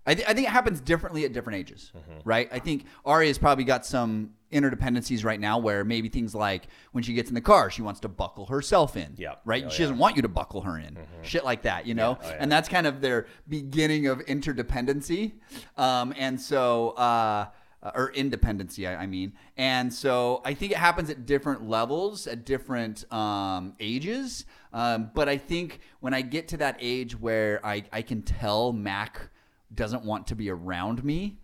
I, 0.09 0.15
th- 0.15 0.25
I 0.25 0.33
think 0.33 0.47
it 0.47 0.51
happens 0.51 0.79
differently 0.79 1.25
at 1.25 1.33
different 1.33 1.59
ages, 1.59 1.91
Mm-hmm. 1.93 2.19
right? 2.23 2.47
I 2.49 2.59
think 2.59 2.85
Ari 3.03 3.27
has 3.27 3.37
probably 3.37 3.65
got 3.65 3.85
some 3.85 4.35
interdependencies 4.53 5.25
right 5.25 5.37
now 5.37 5.57
where 5.57 5.83
maybe 5.83 6.07
things 6.07 6.33
like 6.33 6.69
when 6.93 7.03
she 7.03 7.13
gets 7.13 7.27
in 7.27 7.35
the 7.35 7.41
car, 7.41 7.69
she 7.69 7.81
wants 7.81 7.99
to 7.99 8.07
buckle 8.07 8.45
herself 8.45 8.95
in, 8.95 9.15
Yeah. 9.17 9.33
right? 9.43 9.65
Oh, 9.65 9.69
she 9.69 9.81
yeah. 9.81 9.87
doesn't 9.87 9.97
want 9.97 10.15
you 10.15 10.21
to 10.21 10.29
buckle 10.29 10.61
her 10.61 10.77
in, 10.77 10.97
shit 11.23 11.43
like 11.43 11.63
that, 11.63 11.85
you 11.85 11.93
know. 11.93 12.17
Oh, 12.23 12.25
yeah. 12.29 12.37
And 12.39 12.49
that's 12.49 12.69
kind 12.69 12.87
of 12.87 13.01
their 13.01 13.27
beginning 13.49 14.07
of 14.07 14.19
interdependency, 14.19 15.33
um, 15.75 16.13
and 16.17 16.39
so. 16.39 16.91
Uh, 16.91 17.47
uh, 17.83 17.91
or 17.93 18.11
independency, 18.11 18.87
I, 18.87 19.03
I 19.03 19.05
mean. 19.07 19.33
And 19.55 19.93
so 19.93 20.41
I 20.43 20.53
think 20.53 20.71
it 20.71 20.77
happens 20.77 21.09
at 21.09 21.25
different 21.25 21.67
levels, 21.67 22.27
at 22.27 22.45
different 22.45 23.11
um, 23.13 23.75
ages. 23.79 24.45
Um, 24.73 25.11
but 25.13 25.29
I 25.29 25.37
think 25.37 25.79
when 25.99 26.13
I 26.13 26.21
get 26.21 26.47
to 26.49 26.57
that 26.57 26.77
age 26.79 27.19
where 27.19 27.65
I, 27.65 27.83
I 27.91 28.01
can 28.01 28.21
tell 28.21 28.73
Mac 28.73 29.29
doesn't 29.73 30.03
want 30.03 30.27
to 30.27 30.35
be 30.35 30.49
around 30.49 31.03
me, 31.03 31.39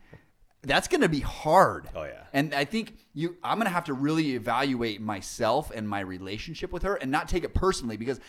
that's 0.62 0.88
going 0.88 1.02
to 1.02 1.10
be 1.10 1.20
hard. 1.20 1.90
Oh, 1.94 2.04
yeah. 2.04 2.24
And 2.32 2.54
I 2.54 2.66
think 2.66 2.98
you, 3.14 3.36
I'm 3.44 3.58
going 3.58 3.66
to 3.66 3.74
have 3.74 3.86
to 3.86 3.94
really 3.94 4.36
evaluate 4.36 5.02
myself 5.02 5.72
and 5.76 5.88
my 5.88 6.00
relationship 6.00 6.72
with 6.72 6.84
her, 6.84 6.96
and 6.96 7.12
not 7.12 7.28
take 7.28 7.44
it 7.44 7.54
personally 7.54 7.98
because 7.98 8.20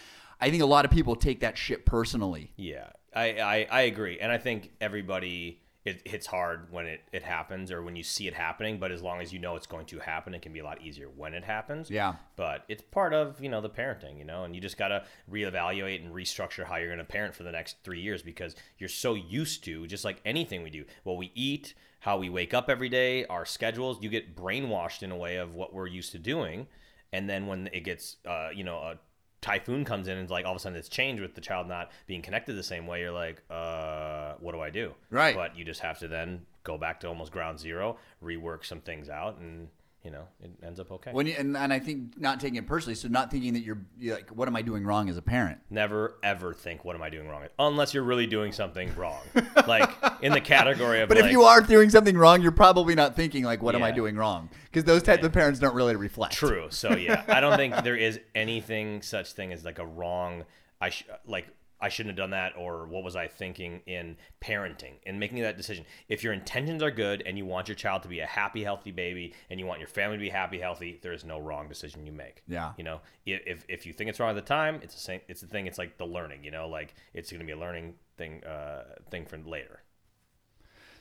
I 0.41 0.51
think 0.51 0.63
a 0.63 0.67
lot 0.67 0.85
of 0.85 0.91
people 0.91 1.15
take 1.15 1.41
that 1.41 1.57
shit 1.57 1.87
personally. 1.87 2.53
Yeah, 2.57 2.89
I, 3.15 3.41
I, 3.41 3.69
I 3.71 3.81
agree, 3.83 4.19
and 4.19 4.33
I 4.33 4.39
think 4.39 4.73
everybody 4.81 5.63
it 5.85 6.07
hits 6.09 6.27
hard 6.27 6.73
when 6.73 6.87
it, 6.87 7.03
it 7.13 7.23
happens 7.23 7.71
or 7.71 7.83
when 7.83 7.95
you 7.95 8.03
see 8.03 8.27
it 8.27 8.33
happening. 8.35 8.79
But 8.79 8.91
as 8.91 9.03
long 9.03 9.21
as 9.21 9.33
you 9.33 9.39
know 9.39 9.55
it's 9.55 9.67
going 9.67 9.85
to 9.87 9.99
happen, 9.99 10.35
it 10.35 10.41
can 10.41 10.53
be 10.53 10.61
a 10.61 10.65
lot 10.65 10.81
easier 10.81 11.09
when 11.09 11.35
it 11.35 11.45
happens. 11.45 11.91
Yeah. 11.91 12.15
But 12.37 12.65
it's 12.69 12.83
part 12.83 13.13
of 13.13 13.41
you 13.43 13.51
know 13.51 13.61
the 13.61 13.69
parenting, 13.69 14.19
you 14.19 14.25
know, 14.25 14.45
and 14.45 14.55
you 14.55 14.61
just 14.61 14.79
gotta 14.79 15.05
reevaluate 15.31 16.03
and 16.03 16.15
restructure 16.15 16.65
how 16.65 16.77
you're 16.77 16.91
gonna 16.91 17.05
parent 17.05 17.35
for 17.35 17.43
the 17.43 17.53
next 17.53 17.77
three 17.85 18.01
years 18.01 18.23
because 18.23 18.57
you're 18.79 18.89
so 18.89 19.15
used 19.15 19.63
to 19.65 19.87
just 19.87 20.05
like 20.05 20.21
anything 20.25 20.63
we 20.63 20.71
do, 20.71 20.85
what 21.03 21.19
we 21.19 21.31
eat, 21.35 21.75
how 22.01 22.17
we 22.17 22.31
wake 22.31 22.55
up 22.55 22.71
every 22.71 22.89
day, 22.89 23.27
our 23.27 23.45
schedules. 23.45 23.99
You 24.01 24.09
get 24.09 24.35
brainwashed 24.35 25.03
in 25.03 25.11
a 25.11 25.17
way 25.17 25.37
of 25.37 25.55
what 25.55 25.75
we're 25.75 25.87
used 25.87 26.13
to 26.13 26.19
doing, 26.19 26.67
and 27.13 27.29
then 27.29 27.47
when 27.47 27.69
it 27.75 27.81
gets 27.85 28.17
uh, 28.27 28.49
you 28.55 28.65
know 28.65 28.79
a 28.79 28.99
typhoon 29.45 29.85
comes 29.85 30.09
in 30.09 30.17
and 30.17 30.31
like 30.31 30.47
all 30.47 30.53
of 30.53 30.57
a 30.57 30.59
sudden 30.59 30.79
it's 30.79 30.89
changed 30.89 31.21
with 31.21 31.35
the 31.35 31.41
child 31.41 31.69
not 31.69 31.91
being 32.07 32.23
connected 32.23 32.55
the 32.55 32.63
same 32.63 32.87
way 32.87 33.01
you're 33.01 33.13
like 33.13 33.43
uh 33.51 34.33
what 34.41 34.53
do 34.53 34.61
i 34.61 34.71
do 34.71 34.95
Right. 35.11 35.35
but 35.37 35.55
you 35.55 35.67
just 35.67 35.81
have 35.81 35.99
to 35.99 36.09
then 36.09 36.47
go 36.63 36.79
back 36.79 36.99
to 37.01 37.09
almost 37.09 37.31
ground 37.31 37.61
zero 37.61 37.99
rework 38.23 38.65
some 38.65 38.81
things 38.81 39.11
out 39.11 39.37
and 39.39 39.69
you 40.05 40.11
know, 40.11 40.25
it 40.43 40.51
ends 40.63 40.79
up 40.79 40.93
okay. 40.93 41.13
When 41.13 41.27
you, 41.27 41.35
and, 41.39 41.57
and 41.57 41.73
I 41.73 41.79
think 41.79 42.21
not 42.21 42.39
taking 42.39 42.57
it 42.57 42.67
personally, 42.67 42.95
so 42.95 43.09
not 43.09 43.31
thinking 43.31 43.55
that 43.55 43.61
you're, 43.61 43.79
you're 43.99 44.17
like, 44.17 44.29
what 44.29 44.47
am 44.49 44.55
I 44.55 44.61
doing 44.61 44.85
wrong 44.85 45.09
as 45.09 45.17
a 45.17 45.23
parent? 45.23 45.59
Never 45.71 46.17
ever 46.23 46.53
think, 46.53 46.85
what 46.85 46.95
am 46.95 47.03
I 47.03 47.09
doing 47.09 47.27
wrong? 47.27 47.45
Unless 47.59 47.95
you're 47.95 48.03
really 48.03 48.27
doing 48.27 48.53
something 48.53 48.95
wrong, 48.97 49.23
like 49.67 49.91
in 50.21 50.33
the 50.33 50.43
category 50.43 51.01
of. 51.01 51.09
But 51.09 51.17
like, 51.17 51.27
if 51.27 51.33
you 51.33 51.45
are 51.45 51.63
doing 51.63 51.89
something 51.89 52.19
wrong, 52.19 52.43
you're 52.43 52.53
probably 52.53 52.95
not 52.95 53.17
thinking 53.17 53.45
like, 53.45 53.63
"What 53.63 53.75
am 53.75 53.83
I 53.83 53.93
doing 53.93 54.15
wrong?" 54.17 54.51
Because 54.65 54.85
those 54.85 55.03
types 55.03 55.25
of 55.25 55.33
parents 55.33 55.59
don't 55.59 55.75
really 55.75 55.97
reflect. 55.97 56.35
True. 56.35 56.67
So 56.69 56.95
yeah, 56.95 57.25
I 57.27 57.41
don't 57.41 57.57
think 57.57 57.75
there 57.83 57.97
is 57.97 58.21
anything 58.35 59.01
such 59.01 59.33
thing 59.33 59.55
as 59.55 59.65
like 59.65 59.79
a 59.79 59.87
wrong. 59.87 60.45
I 60.83 60.91
sh- 60.91 61.07
like 61.27 61.49
I 61.85 61.91
shouldn't 61.91 62.13
have 62.13 62.17
done 62.17 62.31
that, 62.31 62.55
or 62.57 62.87
what 62.87 63.05
was 63.05 63.15
I 63.15 63.29
thinking 63.29 63.83
in 63.87 64.17
parenting 64.43 64.95
and 65.05 65.21
making 65.21 65.43
that 65.43 65.59
decision. 65.59 65.85
If 66.09 66.25
your 66.25 66.33
intentions 66.33 66.83
are 66.83 66.91
good 66.91 67.23
and 67.27 67.37
you 67.37 67.45
want 67.45 67.69
your 67.69 67.75
child 67.75 68.03
to 68.05 68.09
be 68.09 68.21
a 68.21 68.27
happy, 68.27 68.65
healthy 68.65 68.91
baby, 68.91 69.35
and 69.51 69.61
you 69.61 69.67
want 69.67 69.81
your 69.81 69.89
family 69.89 70.17
to 70.17 70.21
be 70.23 70.31
happy, 70.31 70.59
healthy, 70.59 70.99
there 71.03 71.13
is 71.13 71.27
no 71.27 71.39
wrong 71.39 71.69
decision 71.69 72.07
you 72.07 72.13
make. 72.13 72.43
Yeah. 72.49 72.73
You 72.79 72.85
know, 72.85 73.03
if 73.27 73.67
if 73.69 73.85
you 73.85 73.93
think 73.93 74.09
it's 74.09 74.19
wrong 74.19 74.31
at 74.31 74.37
the 74.37 74.41
time, 74.41 74.81
it's 74.83 74.95
the 74.95 75.01
same. 75.01 75.21
It's 75.29 75.43
the 75.43 75.47
thing. 75.47 75.67
It's 75.67 75.77
like 75.77 75.99
the 75.99 76.07
learning. 76.07 76.43
You 76.43 76.53
know, 76.53 76.69
like 76.69 76.95
it's 77.13 77.31
going 77.31 77.41
to 77.41 77.47
be 77.47 77.53
a 77.53 77.59
learning 77.59 77.97
thing. 78.17 78.43
Uh, 78.45 78.85
thing 79.11 79.27
for 79.27 79.37
later. 79.37 79.83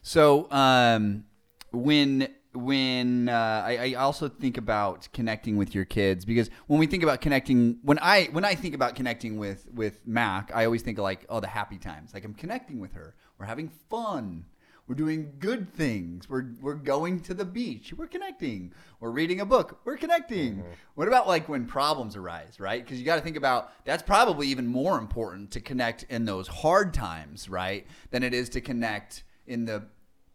So 0.02 0.52
um, 0.52 1.24
when 1.72 2.28
when 2.54 3.30
uh, 3.30 3.64
I, 3.66 3.78
I 3.78 3.94
also 3.94 4.30
think 4.30 4.58
about 4.58 5.08
connecting 5.14 5.58
with 5.58 5.74
your 5.74 5.86
kids 5.86 6.24
because 6.26 6.50
when 6.68 6.80
we 6.80 6.86
think 6.86 7.04
about 7.04 7.22
connecting 7.22 7.80
when 7.84 8.00
I 8.00 8.26
when 8.32 8.46
I 8.46 8.56
think 8.56 8.76
about 8.76 8.96
connecting 8.96 9.38
with 9.38 9.68
with 9.74 10.06
Mac, 10.06 10.52
I 10.54 10.66
always 10.66 10.82
think 10.82 10.98
of 10.98 11.04
like 11.04 11.26
oh 11.30 11.40
the 11.40 11.48
happy 11.48 11.78
times. 11.78 12.14
Like 12.14 12.26
I'm 12.26 12.34
connecting 12.34 12.80
with 12.80 12.94
her. 12.94 13.16
We're 13.38 13.46
having 13.46 13.70
fun. 13.90 14.46
We're 14.88 14.96
doing 14.96 15.34
good 15.40 15.74
things. 15.74 16.30
We're 16.30 16.52
we're 16.62 16.76
going 16.76 17.22
to 17.22 17.34
the 17.34 17.46
beach. 17.46 17.94
We're 17.96 18.08
connecting. 18.08 18.74
We're 19.00 19.12
reading 19.12 19.40
a 19.40 19.46
book. 19.46 19.80
We're 19.86 19.98
connecting. 19.98 20.64
What 20.96 21.08
about 21.08 21.28
like 21.28 21.48
when 21.48 21.66
problems 21.66 22.16
arise, 22.16 22.60
right? 22.60 22.84
Because 22.84 23.00
you 23.00 23.06
got 23.06 23.16
to 23.16 23.22
think 23.22 23.38
about 23.38 23.72
that's 23.86 24.04
probably 24.04 24.48
even 24.50 24.68
more 24.68 24.98
important 24.98 25.52
to 25.52 25.62
connect 25.62 26.04
in 26.10 26.26
those 26.26 26.48
hard 26.48 26.94
times, 26.94 27.48
right? 27.50 27.88
Than 28.12 28.24
it 28.24 28.34
is 28.34 28.50
to 28.50 28.62
connect 28.62 29.24
in 29.48 29.66
the 29.66 29.86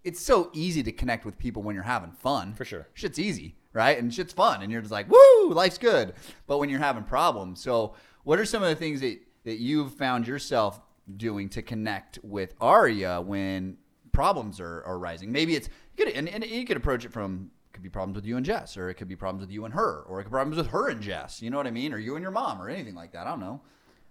it's 0.05 0.21
so 0.21 0.51
easy 0.53 0.83
to 0.83 0.93
connect 0.93 1.25
with 1.25 1.39
people 1.39 1.63
when 1.63 1.75
you're 1.75 1.85
having 1.85 2.13
fun. 2.13 2.55
For 2.55 2.65
sure. 2.65 2.89
Shit's 2.95 3.19
easy, 3.19 3.57
right? 3.73 3.99
And 3.99 4.13
shit's 4.13 4.33
fun. 4.33 4.63
And 4.63 4.71
you're 4.73 4.81
just 4.81 4.93
like, 4.93 5.11
woo, 5.11 5.51
life's 5.51 5.79
good. 5.79 6.15
But 6.47 6.59
when 6.59 6.71
you're 6.71 6.79
having 6.79 7.05
problems, 7.05 7.63
so 7.63 7.95
what 8.25 8.39
are 8.39 8.45
some 8.45 8.63
of 8.63 8.69
the 8.69 8.77
things 8.77 9.01
that, 9.01 9.19
that 9.45 9.59
you've 9.59 9.95
found 9.95 10.27
yourself 10.27 10.81
doing 11.17 11.49
to 11.51 11.63
connect 11.63 12.19
with 12.23 12.55
Aria 12.61 13.21
when 13.21 13.79
problems 14.13 14.61
are, 14.61 14.83
are 14.85 14.99
rising? 14.99 15.33
Maybe 15.33 15.57
it's 15.57 15.69
good, 15.97 16.09
and, 16.09 16.29
and 16.29 16.45
you 16.45 16.65
could 16.65 16.77
approach 16.77 17.05
it 17.05 17.13
from 17.13 17.51
it 17.71 17.75
could 17.75 17.83
be 17.83 17.91
problems 17.91 18.17
with 18.17 18.25
you 18.25 18.37
and 18.37 18.47
Jess, 18.47 18.77
or 18.77 18.89
it 18.89 18.95
could 18.95 19.09
be 19.09 19.17
problems 19.17 19.43
with 19.43 19.51
you 19.51 19.65
and 19.65 19.75
her, 19.75 20.03
or 20.03 20.21
it 20.21 20.25
could 20.25 20.31
be 20.31 20.35
problems 20.35 20.57
with 20.57 20.69
her 20.69 20.89
and 20.89 21.01
Jess. 21.01 21.43
You 21.43 21.51
know 21.51 21.57
what 21.59 21.67
I 21.67 21.71
mean? 21.71 21.93
Or 21.93 21.99
you 21.99 22.17
and 22.17 22.23
your 22.23 22.31
mom, 22.31 22.61
or 22.61 22.69
anything 22.69 22.95
like 22.95 23.13
that. 23.13 23.27
I 23.27 23.31
don't 23.31 23.41
know. 23.41 23.61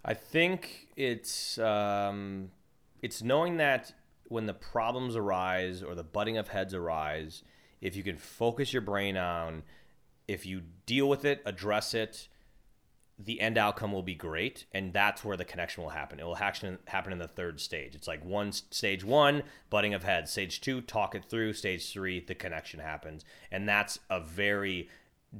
I 0.05 0.13
think 0.13 0.87
it's 0.95 1.57
um, 1.57 2.51
it's 3.01 3.21
knowing 3.21 3.57
that 3.57 3.93
when 4.29 4.45
the 4.45 4.53
problems 4.53 5.15
arise 5.15 5.83
or 5.83 5.95
the 5.95 6.03
butting 6.03 6.37
of 6.37 6.49
heads 6.49 6.73
arise, 6.73 7.43
if 7.81 7.95
you 7.95 8.03
can 8.03 8.17
focus 8.17 8.73
your 8.73 8.81
brain 8.81 9.17
on, 9.17 9.63
if 10.27 10.45
you 10.45 10.61
deal 10.85 11.07
with 11.07 11.25
it, 11.25 11.41
address 11.45 11.93
it, 11.93 12.27
the 13.19 13.41
end 13.41 13.57
outcome 13.57 13.91
will 13.91 14.03
be 14.03 14.13
great, 14.13 14.65
and 14.73 14.93
that's 14.93 15.25
where 15.25 15.37
the 15.37 15.45
connection 15.45 15.81
will 15.81 15.89
happen. 15.89 16.19
It 16.19 16.25
will 16.25 16.35
happen 16.35 16.77
happen 16.85 17.11
in 17.11 17.19
the 17.19 17.27
third 17.27 17.59
stage. 17.59 17.95
It's 17.95 18.07
like 18.07 18.23
one 18.23 18.51
stage 18.51 19.03
one, 19.03 19.43
butting 19.69 19.95
of 19.95 20.03
heads. 20.03 20.31
Stage 20.31 20.61
two, 20.61 20.81
talk 20.81 21.15
it 21.15 21.25
through. 21.25 21.53
Stage 21.53 21.91
three, 21.91 22.19
the 22.19 22.35
connection 22.35 22.79
happens, 22.79 23.25
and 23.51 23.67
that's 23.67 23.97
a 24.09 24.19
very 24.19 24.89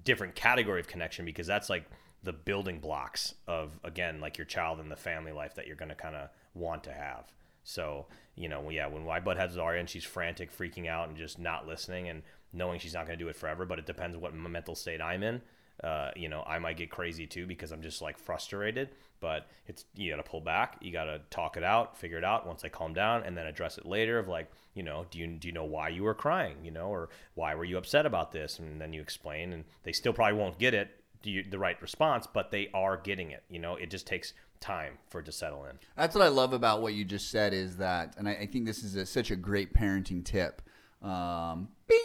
different 0.04 0.34
category 0.34 0.80
of 0.80 0.88
connection 0.88 1.24
because 1.24 1.46
that's 1.46 1.70
like 1.70 1.86
the 2.24 2.34
building 2.34 2.80
blocks 2.80 3.36
of 3.48 3.80
again 3.84 4.20
like 4.20 4.40
your 4.40 4.46
child 4.46 4.80
and 4.80 4.92
the 4.92 4.96
family 4.96 5.32
life 5.32 5.54
that 5.54 5.68
you're 5.68 5.76
going 5.76 5.90
to 5.90 5.96
kind 5.96 6.16
of 6.16 6.30
want 6.56 6.84
to 6.86 6.92
have. 6.92 7.32
So 7.68 8.06
you 8.36 8.48
know, 8.48 8.70
yeah, 8.70 8.88
when 8.88 9.08
I 9.10 9.20
butt 9.20 9.36
heads 9.38 9.58
with 9.58 9.66
and 9.66 9.90
she's 9.90 10.06
frantic, 10.06 10.56
freaking 10.56 10.88
out, 10.88 11.10
and 11.10 11.18
just 11.18 11.38
not 11.38 11.68
listening, 11.68 12.08
and 12.08 12.22
knowing 12.54 12.80
she's 12.80 12.94
not 12.94 13.06
going 13.06 13.18
to 13.18 13.24
do 13.24 13.30
it 13.30 13.36
forever, 13.36 13.66
but 13.66 13.78
it 13.78 13.86
depends 13.86 14.16
what 14.16 14.34
mental 14.34 14.76
state 14.76 15.02
I'm 15.02 15.22
in. 15.24 15.42
Uh, 15.84 16.12
you 16.16 16.30
know, 16.30 16.44
I 16.48 16.60
might 16.60 16.78
get 16.78 16.90
crazy 16.90 17.28
too 17.28 17.46
because 17.46 17.72
I'm 17.72 17.82
just 17.82 18.02
like 18.02 18.18
frustrated. 18.18 18.90
But 19.20 19.48
it's 19.68 19.84
you 19.96 20.12
got 20.12 20.18
to 20.18 20.30
pull 20.30 20.42
back. 20.42 20.78
You 20.80 20.92
got 20.92 21.06
to 21.06 21.20
talk 21.30 21.58
it 21.58 21.64
out, 21.64 21.98
figure 21.98 22.20
it 22.20 22.24
out. 22.24 22.48
Once 22.48 22.64
I 22.64 22.70
calm 22.70 22.94
down, 22.94 23.24
and 23.24 23.36
then 23.36 23.48
address 23.48 23.78
it 23.78 23.86
later. 23.86 24.18
Of 24.18 24.28
like, 24.28 24.50
you 24.76 24.84
know, 24.84 25.06
do 25.12 25.20
you 25.20 25.28
do 25.28 25.48
you 25.48 25.54
know 25.54 25.66
why 25.66 25.90
you 25.90 26.04
were 26.04 26.14
crying? 26.14 26.58
You 26.64 26.72
know, 26.72 26.88
or 26.88 27.10
why 27.34 27.56
were 27.56 27.66
you 27.66 27.78
upset 27.78 28.06
about 28.06 28.32
this? 28.32 28.60
And 28.60 28.80
then 28.80 28.94
you 28.94 29.02
explain, 29.02 29.52
and 29.52 29.66
they 29.84 29.92
still 29.92 30.14
probably 30.14 30.38
won't 30.38 30.60
get 30.60 30.74
it, 30.74 30.92
you, 31.28 31.44
the 31.44 31.60
right 31.60 31.80
response, 31.82 32.26
but 32.32 32.52
they 32.52 32.70
are 32.74 32.98
getting 32.98 33.32
it. 33.32 33.44
You 33.50 33.60
know, 33.60 33.76
it 33.76 33.90
just 33.92 34.08
takes 34.08 34.34
time 34.60 34.94
for 35.10 35.20
it 35.20 35.26
to 35.26 35.32
settle 35.32 35.66
in. 35.66 35.78
That's 35.96 36.16
what 36.16 36.24
I 36.24 36.30
love 36.30 36.54
about 36.54 36.82
what 36.82 36.94
you 36.94 37.06
just 37.06 37.30
said 37.30 37.54
is 37.54 37.78
that, 37.78 38.16
and 38.18 38.28
I, 38.28 38.34
I 38.34 38.46
think 38.48 38.66
this 38.66 38.84
is 38.84 38.96
a, 38.96 39.06
such 39.06 39.30
a 39.32 39.36
great 39.36 39.74
parenting 39.74 40.24
tip. 40.26 40.62
Um, 41.04 41.70
bing. 41.88 42.00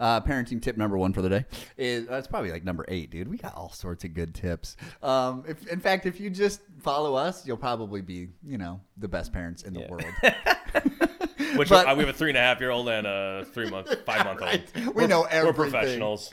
Uh, 0.00 0.20
parenting 0.20 0.62
tip 0.62 0.76
number 0.76 0.96
one 0.96 1.12
for 1.12 1.22
the 1.22 1.28
day 1.28 1.44
is 1.76 2.06
that's 2.06 2.28
probably 2.28 2.52
like 2.52 2.64
number 2.64 2.84
eight, 2.86 3.10
dude. 3.10 3.26
We 3.26 3.36
got 3.36 3.54
all 3.56 3.70
sorts 3.72 4.04
of 4.04 4.14
good 4.14 4.32
tips. 4.32 4.76
Um, 5.02 5.42
if, 5.48 5.66
in 5.66 5.80
fact, 5.80 6.06
if 6.06 6.20
you 6.20 6.30
just 6.30 6.60
follow 6.80 7.16
us, 7.16 7.44
you'll 7.44 7.56
probably 7.56 8.00
be, 8.00 8.28
you 8.46 8.58
know, 8.58 8.80
the 8.96 9.08
best 9.08 9.32
parents 9.32 9.64
in 9.64 9.74
the 9.74 9.86
world. 9.88 10.04
Which 11.56 11.68
But- 11.68 11.88
uh, 11.88 11.94
we 11.96 12.04
have 12.04 12.14
a 12.14 12.16
three 12.16 12.30
and 12.30 12.36
a 12.38 12.40
half 12.40 12.60
year 12.60 12.70
old 12.70 12.88
and 12.88 13.06
a 13.08 13.44
three 13.52 13.68
month, 13.70 13.92
five 14.04 14.24
month 14.24 14.40
Right. 14.40 14.64
old. 14.76 14.86
We 14.86 14.92
We're- 14.92 15.06
know 15.08 15.26
We're 15.32 15.52
professionals. 15.52 16.32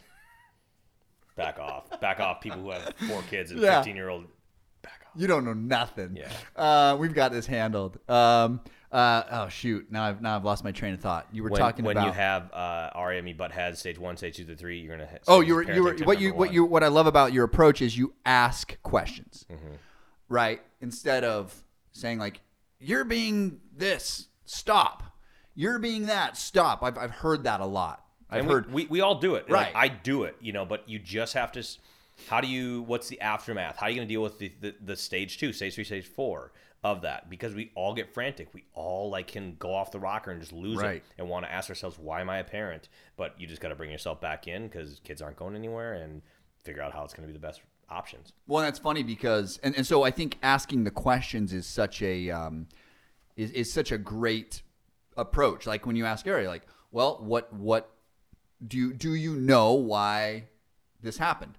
Back 1.36 1.60
off. 1.60 2.00
Back 2.00 2.20
off. 2.20 2.42
People 2.42 2.62
who 2.62 2.72
have 2.72 2.94
four 3.08 3.22
kids 3.24 3.52
and 3.52 3.60
Yeah. 3.60 3.78
15 3.80 3.96
year 3.96 4.10
old. 4.10 4.26
Back 4.82 5.02
off. 5.06 5.12
You 5.20 5.28
don't 5.28 5.44
know 5.46 5.54
nothing. 5.54 6.16
Yeah. 6.16 6.32
Uh, 6.56 6.96
we've 7.00 7.14
got 7.14 7.32
this 7.32 7.46
handled. 7.46 7.98
Um, 8.10 8.62
uh, 8.92 9.24
oh 9.32 9.50
shoot! 9.50 9.92
Now 9.92 10.04
I've 10.06 10.22
now 10.22 10.38
I've 10.38 10.46
lost 10.46 10.64
my 10.64 10.72
train 10.72 10.94
of 10.94 11.02
thought. 11.02 11.28
You 11.34 11.44
were 11.44 11.50
When, 11.50 11.60
talking 11.60 11.84
when 11.84 11.98
about 11.98 12.06
when 12.06 12.14
you 12.14 12.18
have 12.18 12.50
uh, 12.54 12.92
RME 12.96 13.36
butt 13.36 13.52
heads, 13.52 13.80
stage 13.80 14.00
one, 14.00 14.16
stage 14.16 14.38
two, 14.38 14.46
to 14.46 14.56
three, 14.56 14.80
you're 14.80 14.96
gonna. 14.96 15.10
Hit, 15.10 15.24
Oh, 15.28 15.42
you 15.42 15.56
were 15.56 15.64
you 15.64 15.84
were 15.84 15.96
what 16.06 16.22
you 16.22 16.30
what 16.30 16.48
one. 16.48 16.54
you 16.54 16.64
what 16.64 16.84
I 16.84 16.88
love 16.88 17.06
about 17.06 17.34
your 17.34 17.44
approach 17.44 17.82
is 17.82 17.98
you 17.98 18.14
ask 18.26 18.82
questions, 18.84 19.46
right? 20.30 20.62
Instead 20.80 21.26
of 21.26 21.54
saying 21.92 22.20
like 22.20 22.40
you're 22.80 23.04
being 23.04 23.60
this, 23.76 24.30
stop. 24.46 25.04
You're 25.56 25.80
being 25.80 26.06
that, 26.06 26.38
stop. 26.38 26.82
I've 26.82 26.98
I've 26.98 27.12
heard 27.12 27.44
that 27.44 27.60
a 27.60 27.66
lot. 27.66 28.05
I've 28.30 28.42
and 28.42 28.50
heard 28.50 28.68
we, 28.68 28.84
we, 28.84 28.88
we 28.90 29.02
all 29.02 29.16
do 29.20 29.36
it. 29.36 29.50
Like, 29.50 29.74
Right. 29.74 29.76
I 29.76 29.88
do 29.88 30.24
it, 30.24 30.36
you 30.42 30.52
know, 30.54 30.66
but 30.66 30.88
you 30.90 31.00
just 31.00 31.34
have 31.34 31.52
to. 31.54 31.64
How 32.28 32.40
do 32.42 32.48
you? 32.48 32.82
What's 32.84 33.08
the 33.10 33.20
aftermath? 33.22 33.78
How 33.78 33.88
are 33.88 33.90
you 33.90 33.96
going 33.98 34.08
to 34.08 34.14
deal 34.14 34.24
with 34.24 34.40
the, 34.40 34.52
the, 34.62 34.76
the 34.84 34.96
stage 34.96 35.38
two, 35.38 35.52
stage 35.54 35.76
three, 35.76 35.84
stage 35.84 36.06
four 36.06 36.52
of 36.84 37.02
that? 37.02 37.30
Because 37.30 37.54
we 37.54 37.72
all 37.76 37.94
get 37.94 38.14
frantic. 38.14 38.54
We 38.54 38.64
all 38.74 39.10
like 39.10 39.28
can 39.28 39.56
go 39.60 39.74
off 39.74 39.92
the 39.92 40.00
rocker 40.00 40.32
and 40.32 40.40
just 40.40 40.54
lose 40.54 40.78
Right. 40.78 40.98
it 40.98 41.04
and 41.18 41.28
want 41.30 41.46
to 41.46 41.52
ask 41.52 41.70
ourselves, 41.70 42.00
why 42.00 42.22
am 42.22 42.30
I 42.30 42.38
a 42.38 42.44
parent? 42.44 42.88
But 43.18 43.40
you 43.40 43.48
just 43.48 43.62
got 43.62 43.70
to 43.70 43.76
bring 43.76 43.92
yourself 43.92 44.22
back 44.22 44.48
in 44.48 44.68
because 44.68 45.02
kids 45.04 45.22
aren't 45.22 45.36
going 45.38 45.56
anywhere 45.56 45.94
and 45.96 46.22
figure 46.64 46.82
out 46.82 46.94
how 46.94 47.04
it's 47.04 47.14
going 47.14 47.28
to 47.28 47.34
be 47.34 47.38
the 47.38 47.46
best 47.46 47.62
options. 47.90 48.32
Well, 48.48 48.64
that's 48.64 48.80
funny 48.80 49.04
because, 49.04 49.60
and, 49.62 49.76
and 49.76 49.86
so 49.86 50.04
I 50.04 50.10
think 50.12 50.38
asking 50.42 50.86
the 50.86 50.92
questions 50.92 51.52
is 51.54 51.68
such 51.68 52.02
a 52.02 52.32
um, 52.32 52.68
is, 53.36 53.52
is 53.52 53.72
such 53.74 53.92
a 53.92 53.98
great 53.98 54.62
approach. 55.18 55.68
Like 55.68 55.86
when 55.86 55.96
you 55.98 56.06
ask 56.06 56.24
Gary, 56.26 56.48
like, 56.48 56.64
well, 56.92 57.20
what 57.22 57.52
what 57.54 57.92
do 58.66 58.78
you 58.78 58.94
do 58.94 59.14
you 59.14 59.36
know 59.36 59.74
why 59.74 60.46
this 61.02 61.18
happened? 61.18 61.58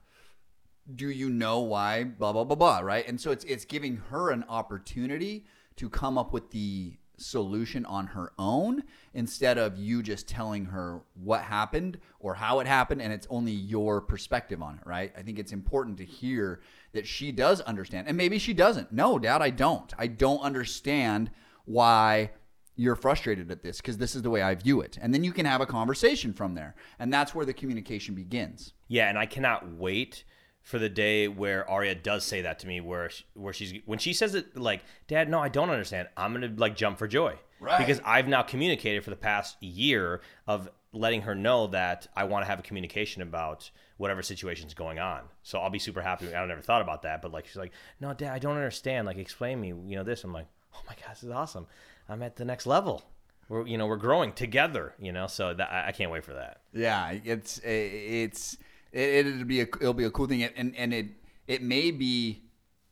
Do 0.95 1.09
you 1.11 1.29
know 1.31 1.61
why 1.61 2.05
blah 2.05 2.33
blah 2.33 2.45
blah 2.45 2.57
blah? 2.57 2.81
Right, 2.81 3.07
and 3.07 3.21
so 3.21 3.31
it's 3.31 3.45
it's 3.45 3.65
giving 3.65 3.97
her 4.11 4.31
an 4.31 4.45
opportunity 4.49 5.47
to 5.77 5.91
come 5.91 6.17
up 6.17 6.33
with 6.33 6.51
the 6.51 6.97
solution 7.19 7.85
on 7.87 8.09
her 8.09 8.33
own 8.39 8.83
instead 9.15 9.57
of 9.57 9.79
you 9.79 10.03
just 10.03 10.29
telling 10.29 10.67
her 10.67 11.01
what 11.15 11.41
happened 11.43 11.99
or 12.21 12.35
how 12.35 12.61
it 12.61 12.67
happened 12.67 13.01
and 13.01 13.13
it's 13.13 13.27
only 13.31 13.53
your 13.53 14.03
perspective 14.03 14.63
on 14.63 14.75
it 14.75 14.87
right 14.87 15.13
i 15.17 15.23
think 15.23 15.39
it's 15.39 15.53
important 15.53 15.97
to 15.97 16.05
hear 16.05 16.61
that 16.93 17.07
she 17.07 17.33
does 17.33 17.63
understand 17.63 18.07
and 18.07 18.19
maybe 18.19 18.39
she 18.39 18.53
doesn't 18.53 18.93
no 18.93 19.19
dad 19.19 19.41
i 19.41 19.49
don't 19.49 19.95
i 19.99 20.07
don't 20.07 20.41
understand 20.41 21.31
why 21.65 22.31
you're 22.77 22.95
frustrated 22.95 23.51
at 23.51 23.63
this 23.63 23.79
because 23.79 23.97
this 23.97 24.15
is 24.15 24.23
the 24.23 24.31
way 24.31 24.43
i 24.43 24.55
view 24.55 24.81
it 24.81 24.99
and 25.01 25.13
then 25.13 25.25
you 25.25 25.33
can 25.33 25.47
have 25.47 25.61
a 25.61 25.67
conversation 25.67 26.33
from 26.33 26.55
there 26.55 26.75
and 26.99 27.13
that's 27.13 27.35
where 27.35 27.47
the 27.47 27.53
communication 27.55 28.15
begins 28.15 28.75
Yeah, 28.89 29.09
and 29.09 29.19
I 29.19 29.27
cannot 29.27 29.73
wait 29.73 30.25
for 30.63 30.79
the 30.79 30.89
day 30.89 31.29
where 31.29 31.69
Aria 31.71 31.95
does 31.95 32.25
say 32.25 32.43
that 32.43 32.59
to 32.61 32.67
me, 32.67 32.81
where 32.81 33.09
sh- 33.09 33.23
where 33.35 33.53
she's 33.53 33.81
when 33.87 33.99
she 34.01 34.13
says 34.13 34.35
it 34.35 34.57
like, 34.57 34.83
"Dad, 35.07 35.29
no, 35.29 35.39
I 35.41 35.49
don't 35.49 35.71
understand." 35.71 36.09
I'm 36.17 36.33
gonna 36.33 36.53
like 36.57 36.75
jump 36.77 36.99
for 36.99 37.07
joy, 37.07 37.35
Right. 37.61 37.79
Because 37.79 38.01
I've 38.05 38.27
now 38.29 38.43
communicated 38.43 39.05
for 39.05 39.11
the 39.11 39.17
past 39.17 39.63
year 39.63 40.21
of 40.47 40.69
letting 40.93 41.23
her 41.23 41.35
know 41.35 41.69
that 41.69 42.07
I 42.17 42.25
want 42.25 42.43
to 42.45 42.47
have 42.51 42.59
a 42.59 42.63
communication 42.63 43.23
about 43.23 43.71
whatever 43.97 44.23
situation's 44.23 44.75
going 44.75 44.99
on. 44.99 45.23
So 45.43 45.59
I'll 45.61 45.71
be 45.71 45.79
super 45.79 46.03
happy. 46.03 46.35
I 46.35 46.45
never 46.47 46.63
thought 46.63 46.83
about 46.83 47.03
that, 47.03 47.23
but 47.23 47.31
like 47.33 47.47
she's 47.47 47.57
like, 47.57 47.73
"No, 48.01 48.13
Dad, 48.13 48.33
I 48.33 48.39
don't 48.41 48.57
understand. 48.57 49.07
Like, 49.07 49.19
explain 49.19 49.61
me. 49.61 49.69
You 49.69 49.97
know 49.97 50.05
this." 50.05 50.25
I'm 50.25 50.33
like, 50.33 50.49
"Oh 50.75 50.83
my 50.89 50.95
gosh, 50.97 51.15
this 51.21 51.25
is 51.25 51.31
awesome. 51.31 51.67
I'm 52.09 52.23
at 52.23 52.37
the 52.37 52.45
next 52.45 52.67
level." 52.67 53.03
we're 53.49 53.67
you 53.67 53.79
know 53.79 53.87
we're 53.87 53.97
growing 53.97 54.33
together. 54.33 54.95
You 54.99 55.13
know, 55.13 55.27
so 55.27 55.55
that, 55.55 55.71
I 55.71 55.89
I 55.89 55.93
can't 55.93 56.11
wait 56.11 56.25
for 56.25 56.35
that. 56.35 56.63
Yeah, 56.73 57.11
it's 57.25 57.59
it's 57.65 58.57
it, 58.93 59.27
it'll 59.27 59.45
be 59.45 59.61
a 59.61 59.65
it'll 59.65 59.95
be 59.95 60.05
a 60.05 60.11
cool 60.11 60.27
thing, 60.27 60.43
and 60.43 60.75
and 60.77 60.93
it 60.93 61.07
it 61.47 61.63
may 61.63 61.91
be, 61.91 62.43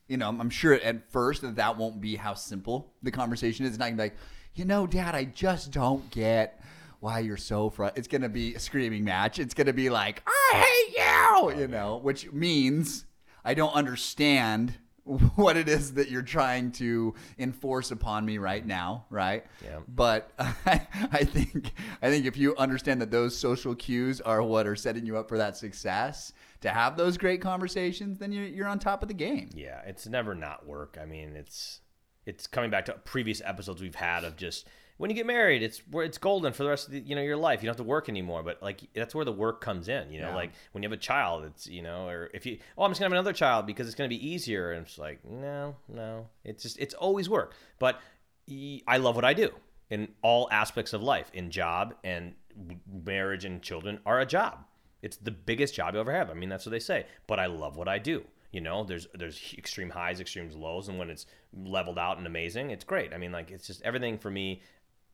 you 0.09 0.17
know, 0.17 0.29
I'm 0.29 0.51
sure 0.51 0.75
at 0.75 1.11
first 1.11 1.43
that 1.43 1.57
that 1.57 1.77
won't 1.77 2.01
be 2.01 2.17
how 2.17 2.35
simple 2.35 2.93
the 3.03 3.11
conversation 3.11 3.65
is. 3.65 3.73
It's 3.73 3.79
not 3.79 3.87
gonna 3.87 3.97
be 3.97 4.03
like, 4.03 4.17
you 4.55 4.65
know, 4.65 4.87
Dad, 4.87 5.15
I 5.15 5.25
just 5.25 5.73
don't 5.73 6.09
get 6.11 6.61
why 7.01 7.19
you're 7.19 7.37
so 7.37 7.71
fr. 7.71 7.87
It's 7.97 8.09
gonna 8.09 8.29
be 8.29 8.55
a 8.55 8.61
screaming 8.61 9.05
match. 9.05 9.39
It's 9.39 9.55
gonna 9.55 9.73
be 9.73 9.91
like, 9.91 10.23
I 10.27 10.57
hate 10.57 10.97
you, 10.97 11.05
oh, 11.07 11.55
you 11.57 11.69
know, 11.69 11.99
which 11.99 12.33
means 12.33 13.07
I 13.45 13.55
don't 13.55 13.75
understand 13.75 14.75
what 15.37 15.57
it 15.57 15.69
is 15.69 15.95
that 15.95 16.11
you're 16.11 16.23
trying 16.23 16.73
to 16.73 17.15
enforce 17.39 17.91
upon 17.91 18.25
me 18.25 18.39
right 18.39 18.65
now, 18.65 19.05
right? 19.11 19.45
Yeah. 19.63 19.81
But 19.87 20.33
I, 20.39 20.87
I 21.13 21.25
think 21.25 21.73
I 22.01 22.09
think 22.09 22.25
if 22.25 22.37
you 22.37 22.57
understand 22.57 23.03
that 23.03 23.11
those 23.11 23.37
social 23.37 23.75
cues 23.75 24.21
are 24.23 24.43
what 24.43 24.67
are 24.67 24.77
setting 24.77 25.05
you 25.05 25.17
up 25.19 25.29
for 25.29 25.37
that 25.39 25.57
success 25.57 26.33
to 26.63 26.71
have 26.71 26.97
those 26.97 27.19
great 27.19 27.43
conversations, 27.43 28.19
then 28.19 28.33
you're 28.33 28.47
you're 28.47 28.69
on 28.69 28.79
top 28.79 29.03
of 29.03 29.09
the 29.09 29.15
game. 29.15 29.51
Yeah, 29.55 29.83
it's 29.85 30.07
never 30.07 30.35
not 30.35 30.67
work. 30.67 30.97
I 31.01 31.05
mean, 31.05 31.37
it's 31.37 31.81
it's 32.25 32.47
coming 32.47 32.71
back 32.71 32.87
to 32.87 32.93
previous 32.93 33.43
episodes 33.45 33.83
we've 33.83 33.95
had 33.95 34.25
of 34.25 34.37
just 34.37 34.67
when 34.97 35.11
you 35.11 35.17
get 35.17 35.27
married, 35.27 35.63
it's 35.63 35.83
it's 35.95 36.19
golden 36.19 36.53
for 36.53 36.63
the 36.63 36.69
rest 36.71 36.87
of 36.87 36.93
the, 36.93 37.01
you 37.01 37.15
know 37.17 37.23
your 37.23 37.37
life. 37.37 37.63
You 37.63 37.67
don't 37.67 37.77
have 37.77 37.85
to 37.85 37.89
work 37.89 38.09
anymore, 38.09 38.43
but 38.43 38.63
like 38.63 38.81
that's 38.95 39.15
where 39.15 39.25
the 39.25 39.33
work 39.33 39.61
comes 39.61 39.89
in. 39.89 40.11
You 40.13 40.21
know, 40.21 40.29
Yeah. 40.29 40.35
like 40.37 40.53
when 40.73 40.83
you 40.83 40.89
have 40.89 40.97
a 40.99 41.01
child, 41.01 41.45
it's 41.45 41.67
you 41.67 41.83
know, 41.83 42.09
or 42.09 42.31
if 42.33 42.47
you 42.47 42.59
oh 42.79 42.85
I'm 42.85 42.91
just 42.91 43.01
gonna 43.01 43.07
have 43.09 43.13
another 43.13 43.33
child 43.33 43.67
because 43.67 43.87
it's 43.87 43.95
gonna 43.97 44.09
be 44.09 44.29
easier, 44.29 44.73
and 44.73 44.87
it's 44.87 44.99
like 44.99 45.25
no, 45.25 45.77
no, 45.89 46.29
it's 46.45 46.63
just 46.63 46.79
it's 46.79 46.95
always 46.95 47.29
work. 47.29 47.55
But 47.79 48.01
I 48.87 48.97
love 48.99 49.17
what 49.17 49.25
I 49.25 49.35
do 49.35 49.51
in 49.91 50.09
all 50.23 50.49
aspects 50.51 50.93
of 50.93 51.03
life, 51.03 51.31
in 51.35 51.51
job 51.51 51.95
and 52.05 52.35
marriage 53.05 53.45
and 53.45 53.63
children 53.63 53.99
are 54.07 54.21
a 54.21 54.27
job. 54.27 54.65
It's 55.03 55.17
the 55.17 55.31
biggest 55.31 55.75
job 55.75 55.95
you 55.95 56.01
ever 56.01 56.13
have. 56.13 56.31
I 56.31 56.35
mean, 56.35 56.49
that's 56.49 56.65
what 56.65 56.71
they 56.71 56.79
say. 56.79 57.07
But 57.27 57.39
I 57.39 57.47
love 57.47 57.77
what 57.77 57.89
I 57.89 57.99
do. 57.99 58.25
You 58.53 58.61
know, 58.61 58.85
there's 58.85 59.09
there's 59.15 59.53
extreme 59.59 59.91
highs, 59.91 60.21
extreme 60.21 60.49
lows, 60.51 60.89
and 60.89 60.99
when 60.99 61.11
it's 61.11 61.27
leveled 61.53 61.99
out 61.99 62.19
and 62.19 62.27
amazing, 62.27 62.71
it's 62.71 62.85
great. 62.85 63.13
I 63.13 63.19
mean, 63.19 63.33
like 63.33 63.51
it's 63.51 63.67
just 63.67 63.83
everything 63.83 64.17
for 64.19 64.31
me. 64.31 64.63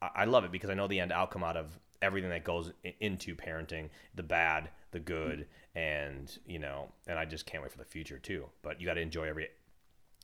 I, 0.02 0.24
love 0.24 0.44
it 0.44 0.52
because 0.52 0.70
I 0.70 0.74
know 0.74 0.86
the 0.86 1.00
end 1.00 1.12
outcome 1.12 1.44
out 1.44 1.56
of 1.56 1.78
everything 2.02 2.30
that 2.30 2.44
goes 2.44 2.72
into 3.00 3.34
parenting, 3.34 3.90
the 4.14 4.22
bad, 4.22 4.70
the 4.92 5.00
good, 5.00 5.46
and 5.74 6.36
you 6.46 6.58
know, 6.58 6.88
and 7.06 7.18
I 7.18 7.24
just 7.24 7.46
can't 7.46 7.62
wait 7.62 7.72
for 7.72 7.78
the 7.78 7.84
future 7.84 8.18
too. 8.18 8.46
But 8.62 8.80
you 8.80 8.86
got 8.86 8.94
to 8.94 9.00
enjoy 9.00 9.28
every 9.28 9.48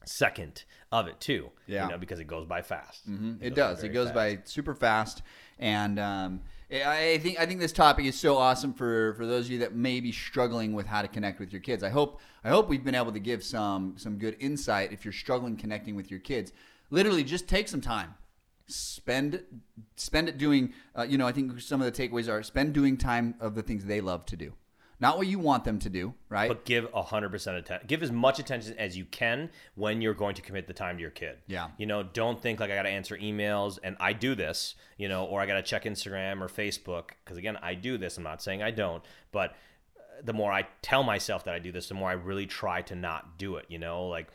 second 0.05 0.65
of 0.93 1.09
it 1.09 1.21
too. 1.21 1.51
Yeah. 1.67 1.85
you 1.85 1.93
know, 1.93 1.99
because 1.99 2.21
it 2.21 2.27
goes 2.27 2.47
by 2.47 2.63
fast. 2.63 3.09
Mhm. 3.11 3.43
It 3.43 3.51
goes 3.51 3.77
does. 3.77 3.85
It 3.85 3.89
goes 3.91 4.09
fast. 4.09 4.15
by 4.15 4.39
super 4.45 4.75
fast, 4.75 5.23
and 5.59 5.99
um, 5.99 6.41
I 6.71 7.13
I 7.13 7.19
think 7.19 7.39
I 7.39 7.47
think 7.47 7.61
this 7.61 7.73
topic 7.73 8.07
is 8.07 8.19
so 8.19 8.37
awesome 8.37 8.73
for 8.73 9.15
for 9.15 9.27
those 9.27 9.47
of 9.47 9.53
you 9.53 9.59
that 9.59 9.75
may 9.75 10.01
be 10.01 10.13
struggling 10.13 10.73
with 10.73 10.87
how 10.87 11.03
to 11.03 11.09
connect 11.09 11.39
with 11.39 11.53
your 11.53 11.61
kids. 11.61 11.83
I 11.83 11.91
hope 11.91 12.21
I 12.45 12.49
hope 12.49 12.69
we've 12.69 12.85
been 12.85 12.95
able 12.95 13.13
to 13.13 13.21
give 13.21 13.45
some 13.45 13.95
some 13.99 14.19
good 14.19 14.37
insight 14.41 14.93
if 14.93 15.05
you're 15.05 15.13
struggling 15.13 15.57
connecting 15.57 15.97
with 15.97 16.11
your 16.11 16.21
kids. 16.21 16.53
Literally, 16.91 17.25
just 17.25 17.49
take 17.49 17.69
some 17.69 17.81
time. 17.81 18.15
Spend 18.69 19.43
spend 19.95 20.29
it 20.29 20.39
doing. 20.39 20.73
Uh, 20.97 21.03
you 21.03 21.19
know, 21.19 21.27
I 21.27 21.33
think 21.33 21.61
some 21.61 21.81
of 21.81 21.93
the 21.93 22.09
takeaways 22.09 22.29
are 22.29 22.43
spend 22.43 22.73
doing 22.73 22.97
time 22.97 23.37
of 23.41 23.55
the 23.55 23.63
things 23.63 23.85
they 23.85 24.01
love 24.01 24.27
to 24.27 24.37
do, 24.37 24.55
not 24.99 25.19
what 25.19 25.29
you 25.29 25.39
want 25.39 25.65
them 25.65 25.79
to 25.79 25.89
do. 25.89 26.15
Right? 26.29 26.49
But 26.49 26.65
give 26.65 26.91
hundred 26.93 27.31
percent 27.31 27.59
attention. 27.59 27.87
Give 27.87 28.03
as 28.03 28.11
much 28.11 28.39
attention 28.41 28.75
as 28.77 28.97
you 28.97 29.05
can 29.05 29.51
when 29.77 30.01
you're 30.01 30.15
going 30.15 30.35
to 30.35 30.43
commit 30.43 30.67
the 30.67 30.73
time 30.73 30.97
to 30.97 31.01
your 31.01 31.13
kid. 31.13 31.39
Yeah. 31.47 31.69
You 31.79 31.87
know, 31.87 32.03
don't 32.03 32.41
think 32.41 32.59
like 32.59 32.71
I 32.73 32.75
got 32.75 32.83
to 32.83 32.89
answer 32.89 33.17
emails 33.17 33.79
and 33.85 33.97
I 34.01 34.13
do 34.13 34.35
this. 34.35 34.75
You 34.99 35.09
know, 35.09 35.27
or 35.27 35.41
I 35.41 35.47
got 35.47 35.55
to 35.55 35.63
check 35.63 35.85
Instagram 35.85 36.41
or 36.41 36.49
Facebook 36.49 37.11
because 37.25 37.39
again, 37.39 37.57
I 37.63 37.75
do 37.75 37.99
this. 37.99 38.17
I'm 38.17 38.25
not 38.25 38.43
saying 38.43 38.65
I 38.65 38.73
don't, 38.73 39.05
but 39.31 39.51
uh, 39.97 40.23
the 40.25 40.33
more 40.33 40.51
I 40.51 40.67
tell 40.83 41.05
myself 41.05 41.45
that 41.45 41.55
I 41.55 41.61
do 41.61 41.71
this, 41.71 41.89
the 41.89 41.95
more 41.95 42.11
I 42.11 42.15
really 42.15 42.47
try 42.47 42.83
to 42.83 42.97
not 42.97 43.39
do 43.39 43.57
it. 43.57 43.67
You 43.69 43.79
know, 43.79 44.09
like 44.09 44.27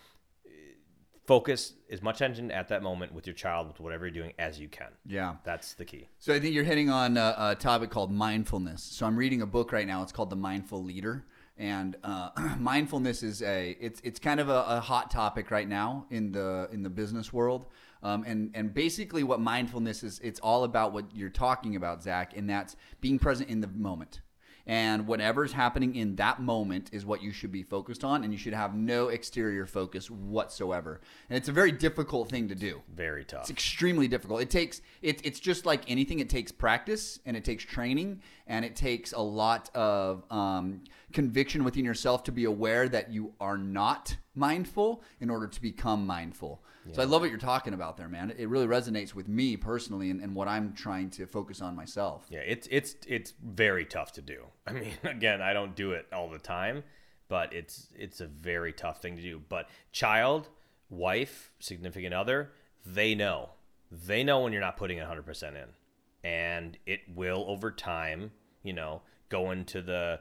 focus 1.32 1.76
as 1.90 2.02
much 2.02 2.18
attention 2.18 2.52
at 2.52 2.68
that 2.68 2.84
moment 2.84 3.14
with 3.14 3.26
your 3.26 3.34
child 3.34 3.66
with 3.66 3.80
whatever 3.80 4.06
you're 4.06 4.14
doing 4.14 4.34
as 4.38 4.60
you 4.60 4.68
can. 4.68 4.90
yeah. 5.08 5.36
That's 5.46 5.76
the 5.76 5.86
key. 5.86 6.10
So 6.20 6.34
I 6.34 6.42
think 6.42 6.54
you're 6.54 6.66
hitting 6.66 6.90
on 6.90 7.16
a, 7.16 7.36
a 7.38 7.56
topic 7.56 7.90
called 7.90 8.12
mindfulness. 8.12 8.84
So 8.84 9.06
I'm 9.06 9.16
reading 9.16 9.42
a 9.42 9.46
book 9.46 9.72
right 9.72 9.88
now. 9.88 10.04
It's 10.04 10.12
called 10.12 10.30
The 10.30 10.36
Mindful 10.36 10.84
Leader, 10.84 11.24
and 11.58 11.96
uh, 12.04 12.32
mindfulness 12.60 13.24
is 13.24 13.42
a 13.44 13.78
it's 13.80 14.02
it's 14.04 14.20
kind 14.20 14.42
of 14.42 14.50
a, 14.50 14.66
a 14.68 14.80
hot 14.82 15.10
topic 15.10 15.52
right 15.52 15.70
now 15.70 16.06
in 16.10 16.34
the 16.34 16.68
in 16.74 16.84
the 16.84 16.90
business 16.90 17.32
world. 17.32 17.68
Um, 18.04 18.26
and 18.28 18.52
and 18.54 18.74
basically, 18.74 19.24
what 19.24 19.40
mindfulness 19.40 20.04
is, 20.04 20.20
it's 20.20 20.42
all 20.42 20.66
about 20.66 20.92
what 20.92 21.16
you're 21.16 21.30
talking 21.30 21.78
about, 21.78 22.04
Zach, 22.04 22.36
and 22.36 22.50
that's 22.50 22.76
being 23.00 23.18
present 23.18 23.50
in 23.50 23.62
the 23.62 23.70
moment. 23.70 24.20
And 24.72 25.06
whatever's 25.06 25.52
happening 25.52 25.96
in 25.96 26.16
that 26.16 26.42
moment 26.42 26.92
is 26.94 27.06
what 27.06 27.22
you 27.22 27.34
should 27.34 27.52
be 27.52 27.62
focused 27.62 28.06
on, 28.06 28.24
and 28.24 28.32
you 28.32 28.40
should 28.40 28.54
have 28.54 28.74
no 28.74 29.10
exterior 29.10 29.66
focus 29.66 30.10
whatsoever. 30.10 31.02
And 31.30 31.36
it's 31.36 31.50
a 31.50 31.52
very 31.52 31.74
difficult 31.74 32.30
thing 32.30 32.48
to 32.48 32.56
do. 32.56 32.82
Very 32.96 33.26
tough. 33.26 33.42
It's 33.42 33.50
extremely 33.50 34.08
difficult. 34.08 34.42
It 34.42 34.50
takes 34.50 34.82
it, 35.02 35.20
it's 35.26 35.42
just 35.42 35.66
like 35.66 35.82
anything. 35.92 36.20
It 36.20 36.30
takes 36.30 36.54
practice 36.54 37.20
and 37.26 37.36
it 37.36 37.44
takes 37.44 37.66
training 37.66 38.22
and 38.48 38.64
it 38.64 38.78
takes 38.78 39.12
a 39.12 39.20
lot 39.20 39.70
of 39.76 40.24
um, 40.32 40.86
conviction 41.12 41.64
within 41.64 41.86
yourself 41.86 42.24
to 42.26 42.32
be 42.32 42.46
aware 42.46 42.90
that 42.90 43.12
you 43.12 43.34
are 43.40 43.58
not 43.58 44.16
mindful 44.36 45.04
in 45.20 45.30
order 45.30 45.48
to 45.48 45.62
become 45.62 46.06
mindful. 46.06 46.64
So 46.94 47.02
I 47.02 47.06
love 47.06 47.22
what 47.22 47.30
you're 47.30 47.40
talking 47.40 47.76
about 47.76 47.96
there, 47.96 48.10
man. 48.10 48.34
It 48.36 48.50
really 48.50 48.66
resonates 48.66 49.14
with 49.14 49.28
me 49.28 49.56
personally 49.56 50.10
and, 50.10 50.20
and 50.20 50.34
what 50.34 50.48
I'm 50.48 50.74
trying 50.74 51.12
to 51.12 51.28
focus 51.28 51.62
on 51.62 51.76
myself. 51.76 52.26
Yeah, 52.30 52.40
it's 52.40 52.68
it's 52.72 52.96
it's 53.08 53.34
very 53.44 53.86
tough 53.86 54.14
to 54.14 54.22
do. 54.22 54.46
I 54.68 54.74
mean, 54.74 54.94
again, 55.04 55.42
I 55.42 55.54
don't 55.54 55.76
do 55.76 55.92
it 55.92 56.08
all 56.12 56.30
the 56.30 56.40
time, 56.40 56.84
but 57.28 57.54
it's 57.54 57.88
it's 57.96 58.20
a 58.20 58.26
very 58.26 58.74
tough 58.74 59.00
thing 59.00 59.16
to 59.16 59.22
do. 59.22 59.40
But 59.48 59.70
child, 59.92 60.50
wife, 60.90 61.52
significant 61.60 62.16
other, 62.16 62.52
they 62.86 63.14
know. 63.16 63.50
They 63.92 64.24
know 64.24 64.42
when 64.42 64.54
you're 64.54 64.62
not 64.62 64.78
putting 64.78 64.98
100% 64.98 65.50
in. 65.50 65.70
And 66.24 66.78
it 66.86 67.02
will 67.14 67.44
over 67.48 67.72
time, 67.72 68.32
you 68.64 68.74
know, 68.74 69.02
go 69.30 69.52
into 69.52 69.82
the 69.82 70.20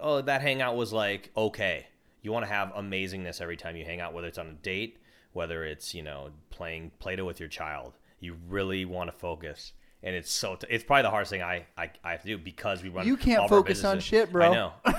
oh, 0.00 0.20
that 0.22 0.42
hangout 0.42 0.76
was 0.76 0.92
like 0.92 1.30
okay. 1.36 1.86
You 2.22 2.30
want 2.30 2.44
to 2.46 2.52
have 2.52 2.68
amazingness 2.68 3.40
every 3.40 3.56
time 3.56 3.76
you 3.76 3.84
hang 3.84 4.00
out 4.00 4.14
whether 4.14 4.28
it's 4.28 4.38
on 4.38 4.46
a 4.46 4.52
date, 4.52 4.98
whether 5.32 5.64
it's, 5.64 5.92
you 5.92 6.04
know, 6.04 6.30
playing 6.50 6.92
Play-Doh 7.00 7.24
with 7.24 7.40
your 7.40 7.48
child. 7.48 7.94
You 8.20 8.36
really 8.48 8.84
want 8.84 9.10
to 9.10 9.18
focus 9.18 9.72
and 10.02 10.16
it's 10.16 10.30
so 10.30 10.56
t- 10.56 10.66
it's 10.68 10.84
probably 10.84 11.02
the 11.02 11.10
hardest 11.10 11.30
thing 11.30 11.42
I, 11.42 11.66
I 11.78 11.90
I 12.02 12.12
have 12.12 12.22
to 12.22 12.28
do 12.28 12.38
because 12.38 12.82
we 12.82 12.88
run. 12.88 13.06
You 13.06 13.16
can't 13.16 13.38
all 13.38 13.46
of 13.46 13.52
our 13.52 13.58
focus 13.58 13.84
on 13.84 14.00
shit, 14.00 14.32
bro. 14.32 14.50
I 14.50 14.54
know, 14.54 14.72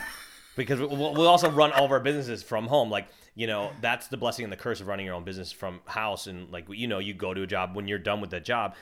because 0.56 0.80
we, 0.80 0.86
we'll 0.86 1.13
we'll 1.13 1.28
also 1.28 1.50
run 1.52 1.72
all 1.74 1.86
of 1.86 1.91
our 1.91 2.00
businesses 2.00 2.41
from 2.41 2.67
home. 2.67 2.89
Like 2.89 3.08
you 3.36 3.48
know, 3.48 3.72
that's 3.82 4.08
the 4.08 4.17
blessing 4.17 4.43
and 4.43 4.52
the 4.52 4.58
curse 4.58 4.80
of 4.80 4.88
running 4.88 5.06
your 5.06 5.15
own 5.15 5.24
business 5.24 5.52
from 5.52 5.82
house. 5.86 6.28
And 6.28 6.50
like 6.52 6.65
you 6.69 6.88
know, 6.88 7.00
you 7.00 7.13
go 7.13 7.34
to 7.34 7.41
a 7.41 7.48
job 7.48 7.76
when 7.76 7.88
you're 7.88 8.00
done 8.00 8.22
with 8.22 8.30
that 8.32 8.46
job. 8.46 8.76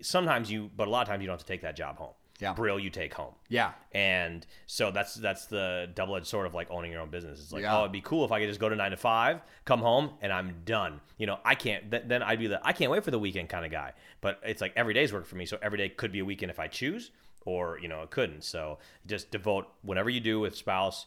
Sometimes 0.00 0.50
you, 0.50 0.70
but 0.76 0.86
a 0.86 0.90
lot 0.90 1.02
of 1.02 1.08
times 1.08 1.22
you 1.22 1.26
don't 1.26 1.34
have 1.34 1.46
to 1.46 1.46
take 1.46 1.62
that 1.62 1.76
job 1.76 1.96
home. 1.96 2.12
Yeah. 2.40 2.52
Brill, 2.52 2.78
you 2.78 2.88
take 2.90 3.12
home. 3.14 3.34
Yeah. 3.48 3.72
And 3.92 4.46
so 4.66 4.90
that's 4.92 5.14
that's 5.14 5.46
the 5.46 5.90
double 5.94 6.14
edged 6.16 6.26
sword 6.28 6.46
of 6.46 6.54
like 6.54 6.70
owning 6.70 6.92
your 6.92 7.00
own 7.00 7.10
business. 7.10 7.40
It's 7.40 7.52
like, 7.52 7.62
Yeah. 7.62 7.76
oh, 7.76 7.80
it'd 7.80 7.92
be 7.92 8.00
cool 8.00 8.24
if 8.24 8.30
I 8.30 8.38
could 8.40 8.48
just 8.48 8.60
go 8.60 8.68
to 8.68 8.76
nine 8.76 8.92
to 8.92 8.96
five, 8.96 9.40
come 9.64 9.80
home, 9.80 10.10
and 10.20 10.32
I'm 10.32 10.54
done. 10.64 11.00
You 11.16 11.26
know, 11.26 11.38
I 11.44 11.54
can't. 11.56 11.90
Th- 11.90 12.04
then 12.06 12.22
I'd 12.22 12.38
be 12.38 12.46
the 12.46 12.60
I 12.64 12.72
can't 12.72 12.90
wait 12.92 13.02
for 13.02 13.10
the 13.10 13.18
weekend 13.18 13.48
kind 13.48 13.64
of 13.64 13.72
guy. 13.72 13.92
But 14.20 14.40
it's 14.44 14.60
like 14.60 14.72
every 14.76 14.94
day's 14.94 15.12
work 15.12 15.26
for 15.26 15.34
me. 15.36 15.46
So 15.46 15.58
every 15.62 15.78
day 15.78 15.88
could 15.88 16.12
be 16.12 16.20
a 16.20 16.24
weekend 16.24 16.50
if 16.50 16.60
I 16.60 16.68
choose, 16.68 17.10
or 17.44 17.78
you 17.80 17.88
know, 17.88 18.02
it 18.02 18.10
couldn't. 18.10 18.44
So 18.44 18.78
just 19.06 19.30
devote 19.32 19.66
whatever 19.82 20.08
you 20.08 20.20
do 20.20 20.38
with 20.38 20.54
spouse 20.56 21.06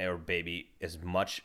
or 0.00 0.16
baby 0.16 0.70
as 0.80 0.96
much 1.02 1.42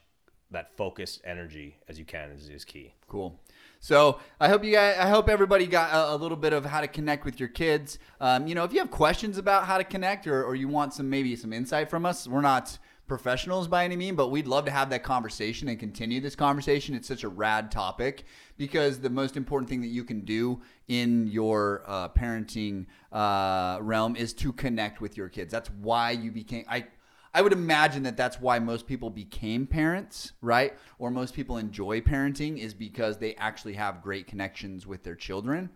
that 0.52 0.78
focused 0.78 1.22
energy 1.26 1.78
as 1.90 1.98
you 1.98 2.06
can 2.06 2.30
is, 2.30 2.50
is 2.50 2.64
key. 2.64 2.94
Cool. 3.08 3.40
So 3.84 4.20
I 4.40 4.48
hope 4.48 4.64
you 4.64 4.72
guys, 4.72 4.98
I 4.98 5.10
hope 5.10 5.28
everybody 5.28 5.68
got 5.68 5.94
a, 5.94 6.16
a 6.16 6.16
little 6.16 6.38
bit 6.38 6.54
of 6.54 6.64
how 6.64 6.80
to 6.80 6.88
connect 6.88 7.26
with 7.26 7.38
your 7.38 7.50
kids. 7.50 8.00
Um, 8.22 8.48
you 8.48 8.56
know, 8.56 8.64
if 8.64 8.72
you 8.72 8.80
have 8.80 8.90
questions 8.90 9.38
about 9.38 9.66
how 9.66 9.78
to 9.78 9.84
connect 9.84 10.26
or, 10.26 10.42
or 10.42 10.56
you 10.56 10.70
want 10.70 10.94
some 10.94 11.10
maybe 11.10 11.36
some 11.36 11.52
insight 11.52 11.90
from 11.90 12.06
us, 12.06 12.26
we're 12.26 12.40
not 12.40 12.80
professionals 13.08 13.68
by 13.68 13.84
any 13.84 13.98
mean, 13.98 14.16
but 14.16 14.30
we'd 14.30 14.48
love 14.48 14.64
to 14.64 14.72
have 14.72 14.90
that 14.92 15.04
conversation 15.04 15.68
and 15.68 15.82
continue 15.82 16.22
this 16.22 16.34
conversation. 16.34 16.96
It's 16.96 17.10
such 17.10 17.26
a 17.26 17.28
rad 17.28 17.72
topic 17.72 18.24
because 18.56 19.02
the 19.02 19.10
most 19.10 19.36
important 19.36 19.68
thing 19.68 19.82
that 19.82 19.88
you 19.88 20.06
can 20.06 20.22
do 20.22 20.62
in 20.88 21.28
your 21.28 21.84
uh, 21.86 22.08
parenting 22.08 22.86
uh, 23.12 23.80
realm 23.82 24.16
is 24.16 24.32
to 24.36 24.54
connect 24.54 25.02
with 25.02 25.18
your 25.18 25.28
kids. 25.28 25.52
That's 25.52 25.70
why 25.82 26.12
you 26.12 26.32
became 26.32 26.64
I. 26.70 26.86
I 27.34 27.42
would 27.42 27.54
imagine 27.54 28.04
that 28.04 28.16
that's 28.16 28.40
why 28.40 28.60
most 28.60 28.86
people 28.86 29.10
became 29.10 29.66
parents, 29.66 30.34
right? 30.42 30.74
Or 31.00 31.10
most 31.10 31.34
people 31.34 31.58
enjoy 31.58 32.02
parenting 32.02 32.60
is 32.60 32.74
because 32.76 33.18
they 33.18 33.34
actually 33.36 33.74
have 33.74 34.04
great 34.04 34.28
connections 34.28 34.86
with 34.86 35.04
their 35.04 35.16
children. 35.16 35.70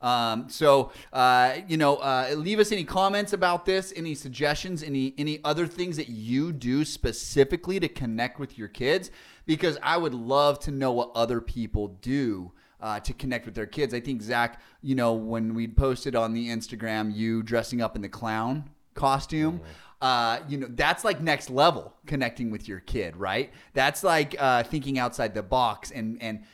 Um, 0.00 0.48
so, 0.48 0.92
uh, 1.12 1.56
you 1.66 1.78
know, 1.78 1.96
uh, 1.96 2.34
leave 2.36 2.58
us 2.60 2.70
any 2.70 2.84
comments 2.84 3.32
about 3.32 3.64
this, 3.64 3.92
any 3.96 4.14
suggestions, 4.14 4.82
any 4.82 5.14
any 5.16 5.40
other 5.44 5.66
things 5.66 5.96
that 5.96 6.10
you 6.10 6.52
do 6.52 6.84
specifically 6.84 7.80
to 7.80 7.88
connect 7.88 8.38
with 8.38 8.58
your 8.58 8.68
kids, 8.68 9.10
because 9.46 9.78
I 9.82 9.96
would 9.96 10.14
love 10.14 10.58
to 10.60 10.70
know 10.70 10.92
what 10.92 11.10
other 11.14 11.40
people 11.40 11.88
do 11.88 12.52
uh, 12.82 13.00
to 13.00 13.14
connect 13.14 13.46
with 13.46 13.54
their 13.54 13.66
kids. 13.66 13.94
I 13.94 14.00
think 14.00 14.20
Zach, 14.20 14.60
you 14.82 14.94
know, 14.94 15.14
when 15.14 15.54
we 15.54 15.66
posted 15.66 16.14
on 16.14 16.34
the 16.34 16.50
Instagram, 16.50 17.14
you 17.14 17.42
dressing 17.42 17.80
up 17.80 17.96
in 17.96 18.02
the 18.02 18.08
clown 18.08 18.68
costume. 18.94 19.60
Uh, 20.00 20.40
you 20.48 20.58
know, 20.58 20.66
that's 20.70 21.04
like 21.04 21.20
next 21.20 21.50
level 21.50 21.94
connecting 22.06 22.50
with 22.50 22.68
your 22.68 22.80
kid, 22.80 23.16
right? 23.16 23.52
That's 23.72 24.04
like 24.04 24.36
uh, 24.38 24.62
thinking 24.64 24.98
outside 24.98 25.34
the 25.34 25.42
box 25.42 25.90
and 25.90 26.20
and 26.22 26.44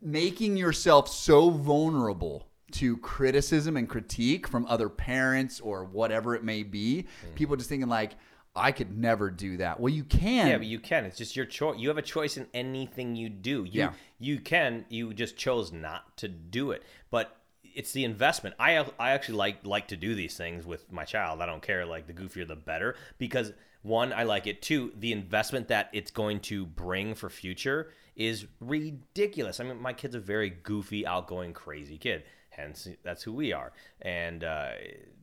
making 0.00 0.56
yourself 0.56 1.08
so 1.08 1.50
vulnerable 1.50 2.48
to 2.72 2.96
criticism 2.98 3.76
and 3.76 3.88
critique 3.88 4.48
from 4.48 4.66
other 4.66 4.88
parents 4.88 5.60
or 5.60 5.84
whatever 5.84 6.34
it 6.34 6.42
may 6.42 6.62
be. 6.62 7.06
People 7.34 7.56
just 7.56 7.68
thinking 7.68 7.88
like, 7.88 8.12
I 8.54 8.72
could 8.72 8.96
never 8.96 9.30
do 9.30 9.58
that. 9.58 9.78
Well, 9.78 9.92
you 9.92 10.04
can. 10.04 10.48
Yeah, 10.48 10.56
but 10.56 10.66
you 10.66 10.80
can. 10.80 11.04
It's 11.04 11.18
just 11.18 11.36
your 11.36 11.44
choice. 11.44 11.78
You 11.78 11.88
have 11.88 11.98
a 11.98 12.02
choice 12.02 12.38
in 12.38 12.46
anything 12.54 13.14
you 13.14 13.28
do. 13.28 13.64
You, 13.64 13.82
Yeah. 13.82 13.92
You 14.18 14.40
can. 14.40 14.86
You 14.88 15.12
just 15.12 15.36
chose 15.36 15.72
not 15.72 16.16
to 16.18 16.28
do 16.28 16.70
it. 16.70 16.82
But 17.10 17.36
it's 17.76 17.92
the 17.92 18.04
investment. 18.04 18.56
I 18.58 18.84
I 18.98 19.10
actually 19.10 19.36
like 19.36 19.64
like 19.64 19.88
to 19.88 19.96
do 19.96 20.14
these 20.14 20.36
things 20.36 20.66
with 20.66 20.90
my 20.90 21.04
child. 21.04 21.40
I 21.40 21.46
don't 21.46 21.62
care. 21.62 21.86
Like 21.86 22.06
the 22.06 22.14
goofier 22.14 22.48
the 22.48 22.56
better 22.56 22.96
because 23.18 23.52
one, 23.82 24.12
I 24.12 24.24
like 24.24 24.48
it. 24.48 24.62
Two, 24.62 24.92
the 24.98 25.12
investment 25.12 25.68
that 25.68 25.90
it's 25.92 26.10
going 26.10 26.40
to 26.40 26.66
bring 26.66 27.14
for 27.14 27.30
future 27.30 27.92
is 28.16 28.46
ridiculous. 28.60 29.60
I 29.60 29.64
mean, 29.64 29.80
my 29.80 29.92
kid's 29.92 30.16
a 30.16 30.20
very 30.20 30.50
goofy, 30.50 31.06
outgoing, 31.06 31.52
crazy 31.52 31.96
kid. 31.96 32.24
Hence, 32.50 32.88
that's 33.04 33.22
who 33.22 33.32
we 33.32 33.52
are. 33.52 33.72
And 34.02 34.42
uh, 34.42 34.70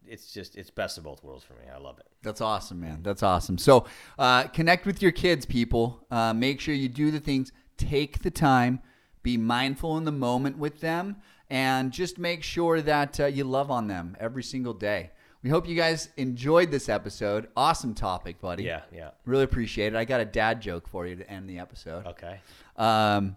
it's 0.07 0.31
just 0.31 0.55
it's 0.55 0.69
best 0.69 0.97
of 0.97 1.03
both 1.03 1.23
worlds 1.23 1.43
for 1.43 1.53
me. 1.53 1.65
I 1.73 1.79
love 1.79 1.97
it. 1.97 2.05
That's 2.21 2.39
awesome, 2.39 2.79
man. 2.79 2.99
That's 3.01 3.23
awesome. 3.23 3.57
So 3.57 3.85
uh, 4.17 4.43
connect 4.43 4.85
with 4.85 5.01
your 5.01 5.11
kids, 5.11 5.45
people. 5.45 6.05
Uh, 6.11 6.33
make 6.33 6.61
sure 6.61 6.75
you 6.75 6.87
do 6.87 7.11
the 7.11 7.19
things. 7.19 7.51
Take 7.77 8.19
the 8.21 8.31
time. 8.31 8.79
Be 9.23 9.37
mindful 9.37 9.97
in 9.97 10.03
the 10.03 10.11
moment 10.11 10.57
with 10.57 10.81
them, 10.81 11.15
and 11.49 11.91
just 11.91 12.17
make 12.17 12.43
sure 12.43 12.81
that 12.81 13.19
uh, 13.19 13.25
you 13.25 13.43
love 13.45 13.71
on 13.71 13.87
them 13.87 14.15
every 14.19 14.43
single 14.43 14.73
day. 14.73 15.11
We 15.43 15.49
hope 15.49 15.67
you 15.67 15.75
guys 15.75 16.09
enjoyed 16.15 16.71
this 16.71 16.87
episode. 16.87 17.47
Awesome 17.55 17.93
topic, 17.93 18.39
buddy. 18.39 18.63
Yeah, 18.63 18.81
yeah. 18.93 19.11
Really 19.25 19.43
appreciate 19.43 19.93
it. 19.93 19.97
I 19.97 20.05
got 20.05 20.21
a 20.21 20.25
dad 20.25 20.61
joke 20.61 20.87
for 20.87 21.05
you 21.05 21.17
to 21.17 21.29
end 21.29 21.49
the 21.49 21.59
episode. 21.59 22.05
Okay. 22.07 22.39
Um, 22.77 23.35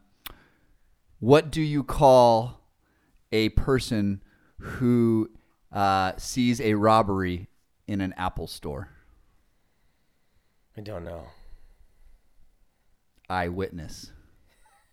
what 1.19 1.51
do 1.51 1.63
you 1.63 1.83
call 1.83 2.61
a 3.33 3.49
person 3.51 4.23
who 4.59 5.31
uh, 5.73 6.13
sees 6.17 6.61
a 6.61 6.75
robbery 6.75 7.49
in 7.89 8.01
an 8.01 8.13
Apple 8.17 8.47
store? 8.47 8.91
I 10.77 10.81
don't 10.83 11.05
know. 11.05 11.25
Eyewitness. 13.29 14.13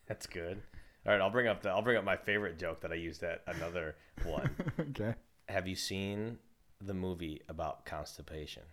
That's 0.08 0.26
good. 0.26 0.62
All 1.06 1.12
right, 1.12 1.22
I'll 1.22 1.30
bring 1.30 1.48
up 1.48 1.62
the 1.62 1.70
I'll 1.70 1.82
bring 1.82 1.98
up 1.98 2.06
my 2.06 2.16
favorite 2.16 2.58
joke 2.58 2.82
that 2.82 2.92
I 2.92 2.96
used 2.96 3.24
at 3.24 3.42
another 3.48 3.96
one. 4.24 4.50
okay. 4.80 5.16
Have 5.50 5.68
you 5.68 5.76
seen 5.76 6.38
the 6.80 6.94
movie 6.94 7.42
about 7.50 7.86
constipation? 7.86 8.64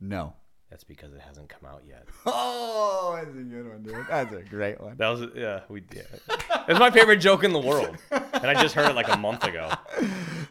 No. 0.00 0.34
That's 0.70 0.84
because 0.84 1.12
it 1.12 1.20
hasn't 1.20 1.50
come 1.50 1.68
out 1.70 1.82
yet. 1.86 2.06
Oh, 3.04 3.16
that's 3.16 3.36
a 3.36 3.42
good 3.42 3.68
one, 3.68 3.82
dude. 3.82 4.06
That's 4.08 4.32
a 4.32 4.42
great 4.42 4.80
one. 4.80 4.96
That 4.96 5.08
was 5.08 5.26
yeah, 5.34 5.60
we 5.68 5.80
did. 5.80 6.06
It's 6.68 6.78
my 6.78 6.90
favorite 6.90 7.16
joke 7.16 7.42
in 7.44 7.52
the 7.52 7.58
world, 7.58 7.96
and 8.10 8.46
I 8.46 8.54
just 8.54 8.74
heard 8.74 8.88
it 8.88 8.94
like 8.94 9.08
a 9.08 9.16
month 9.16 9.44
ago. 9.44 9.70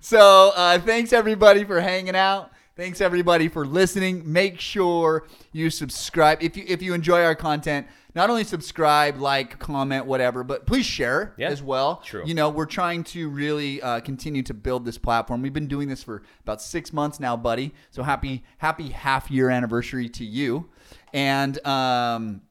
So, 0.01 0.51
uh, 0.55 0.77
thanks 0.79 1.13
everybody 1.13 1.63
for 1.63 1.79
hanging 1.79 2.15
out. 2.15 2.51
Thanks 2.75 3.01
everybody 3.01 3.47
for 3.47 3.65
listening. 3.65 4.21
Make 4.31 4.59
sure 4.59 5.27
you 5.53 5.69
subscribe 5.69 6.43
if 6.43 6.57
you 6.57 6.65
if 6.67 6.81
you 6.81 6.93
enjoy 6.93 7.23
our 7.23 7.35
content. 7.35 7.87
Not 8.13 8.29
only 8.29 8.43
subscribe, 8.43 9.17
like, 9.19 9.57
comment, 9.59 10.05
whatever, 10.05 10.43
but 10.43 10.65
please 10.65 10.85
share 10.85 11.33
Yeah, 11.37 11.49
as 11.49 11.63
well. 11.63 12.01
true. 12.03 12.23
You 12.25 12.33
know, 12.33 12.49
we're 12.49 12.65
trying 12.65 13.03
to 13.05 13.29
really 13.29 13.81
uh, 13.81 14.01
continue 14.01 14.43
to 14.43 14.53
build 14.53 14.83
this 14.85 14.97
platform. 14.97 15.41
We've 15.41 15.53
been 15.53 15.67
doing 15.67 15.87
this 15.87 16.03
for 16.03 16.23
about 16.43 16.61
six 16.61 16.91
months 16.91 17.19
now, 17.19 17.37
buddy. 17.37 17.73
So 17.89 18.03
happy 18.03 18.43
happy 18.57 18.89
half 18.89 19.31
year 19.31 19.49
anniversary 19.49 20.09
to 20.09 20.25
you, 20.25 20.69
and 21.13 21.65
um, 21.65 22.41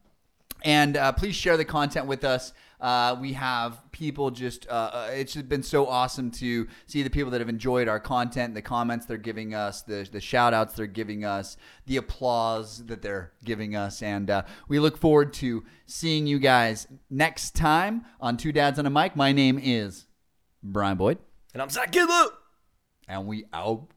and 0.62 0.96
uh, 0.96 1.12
please 1.12 1.34
share 1.34 1.56
the 1.56 1.64
content 1.64 2.06
with 2.06 2.24
us. 2.24 2.52
Uh, 2.80 3.16
we 3.20 3.32
have 3.34 3.82
people 3.92 4.30
just, 4.30 4.66
uh, 4.68 4.90
uh, 4.92 5.08
it's 5.12 5.34
just 5.34 5.48
been 5.48 5.62
so 5.62 5.86
awesome 5.86 6.30
to 6.30 6.66
see 6.86 7.02
the 7.02 7.10
people 7.10 7.30
that 7.30 7.40
have 7.40 7.48
enjoyed 7.48 7.88
our 7.88 8.00
content, 8.00 8.54
the 8.54 8.62
comments 8.62 9.06
they're 9.06 9.16
giving 9.18 9.54
us, 9.54 9.82
the, 9.82 10.08
the 10.10 10.20
shout 10.20 10.54
outs 10.54 10.74
they're 10.74 10.86
giving 10.86 11.24
us, 11.24 11.56
the 11.86 11.98
applause 11.98 12.84
that 12.86 13.02
they're 13.02 13.32
giving 13.44 13.76
us. 13.76 14.02
And 14.02 14.30
uh, 14.30 14.42
we 14.68 14.78
look 14.78 14.96
forward 14.96 15.32
to 15.34 15.64
seeing 15.86 16.26
you 16.26 16.38
guys 16.38 16.86
next 17.10 17.54
time 17.54 18.04
on 18.20 18.36
Two 18.36 18.52
Dads 18.52 18.78
on 18.78 18.86
a 18.86 18.90
Mic. 18.90 19.14
My 19.14 19.32
name 19.32 19.60
is 19.62 20.06
Brian 20.62 20.96
Boyd, 20.96 21.18
And 21.52 21.62
I'm 21.62 21.68
Zach 21.70 21.92
Gidlow. 21.92 22.28
and 23.08 23.26
we 23.26 23.44
out. 23.52 23.88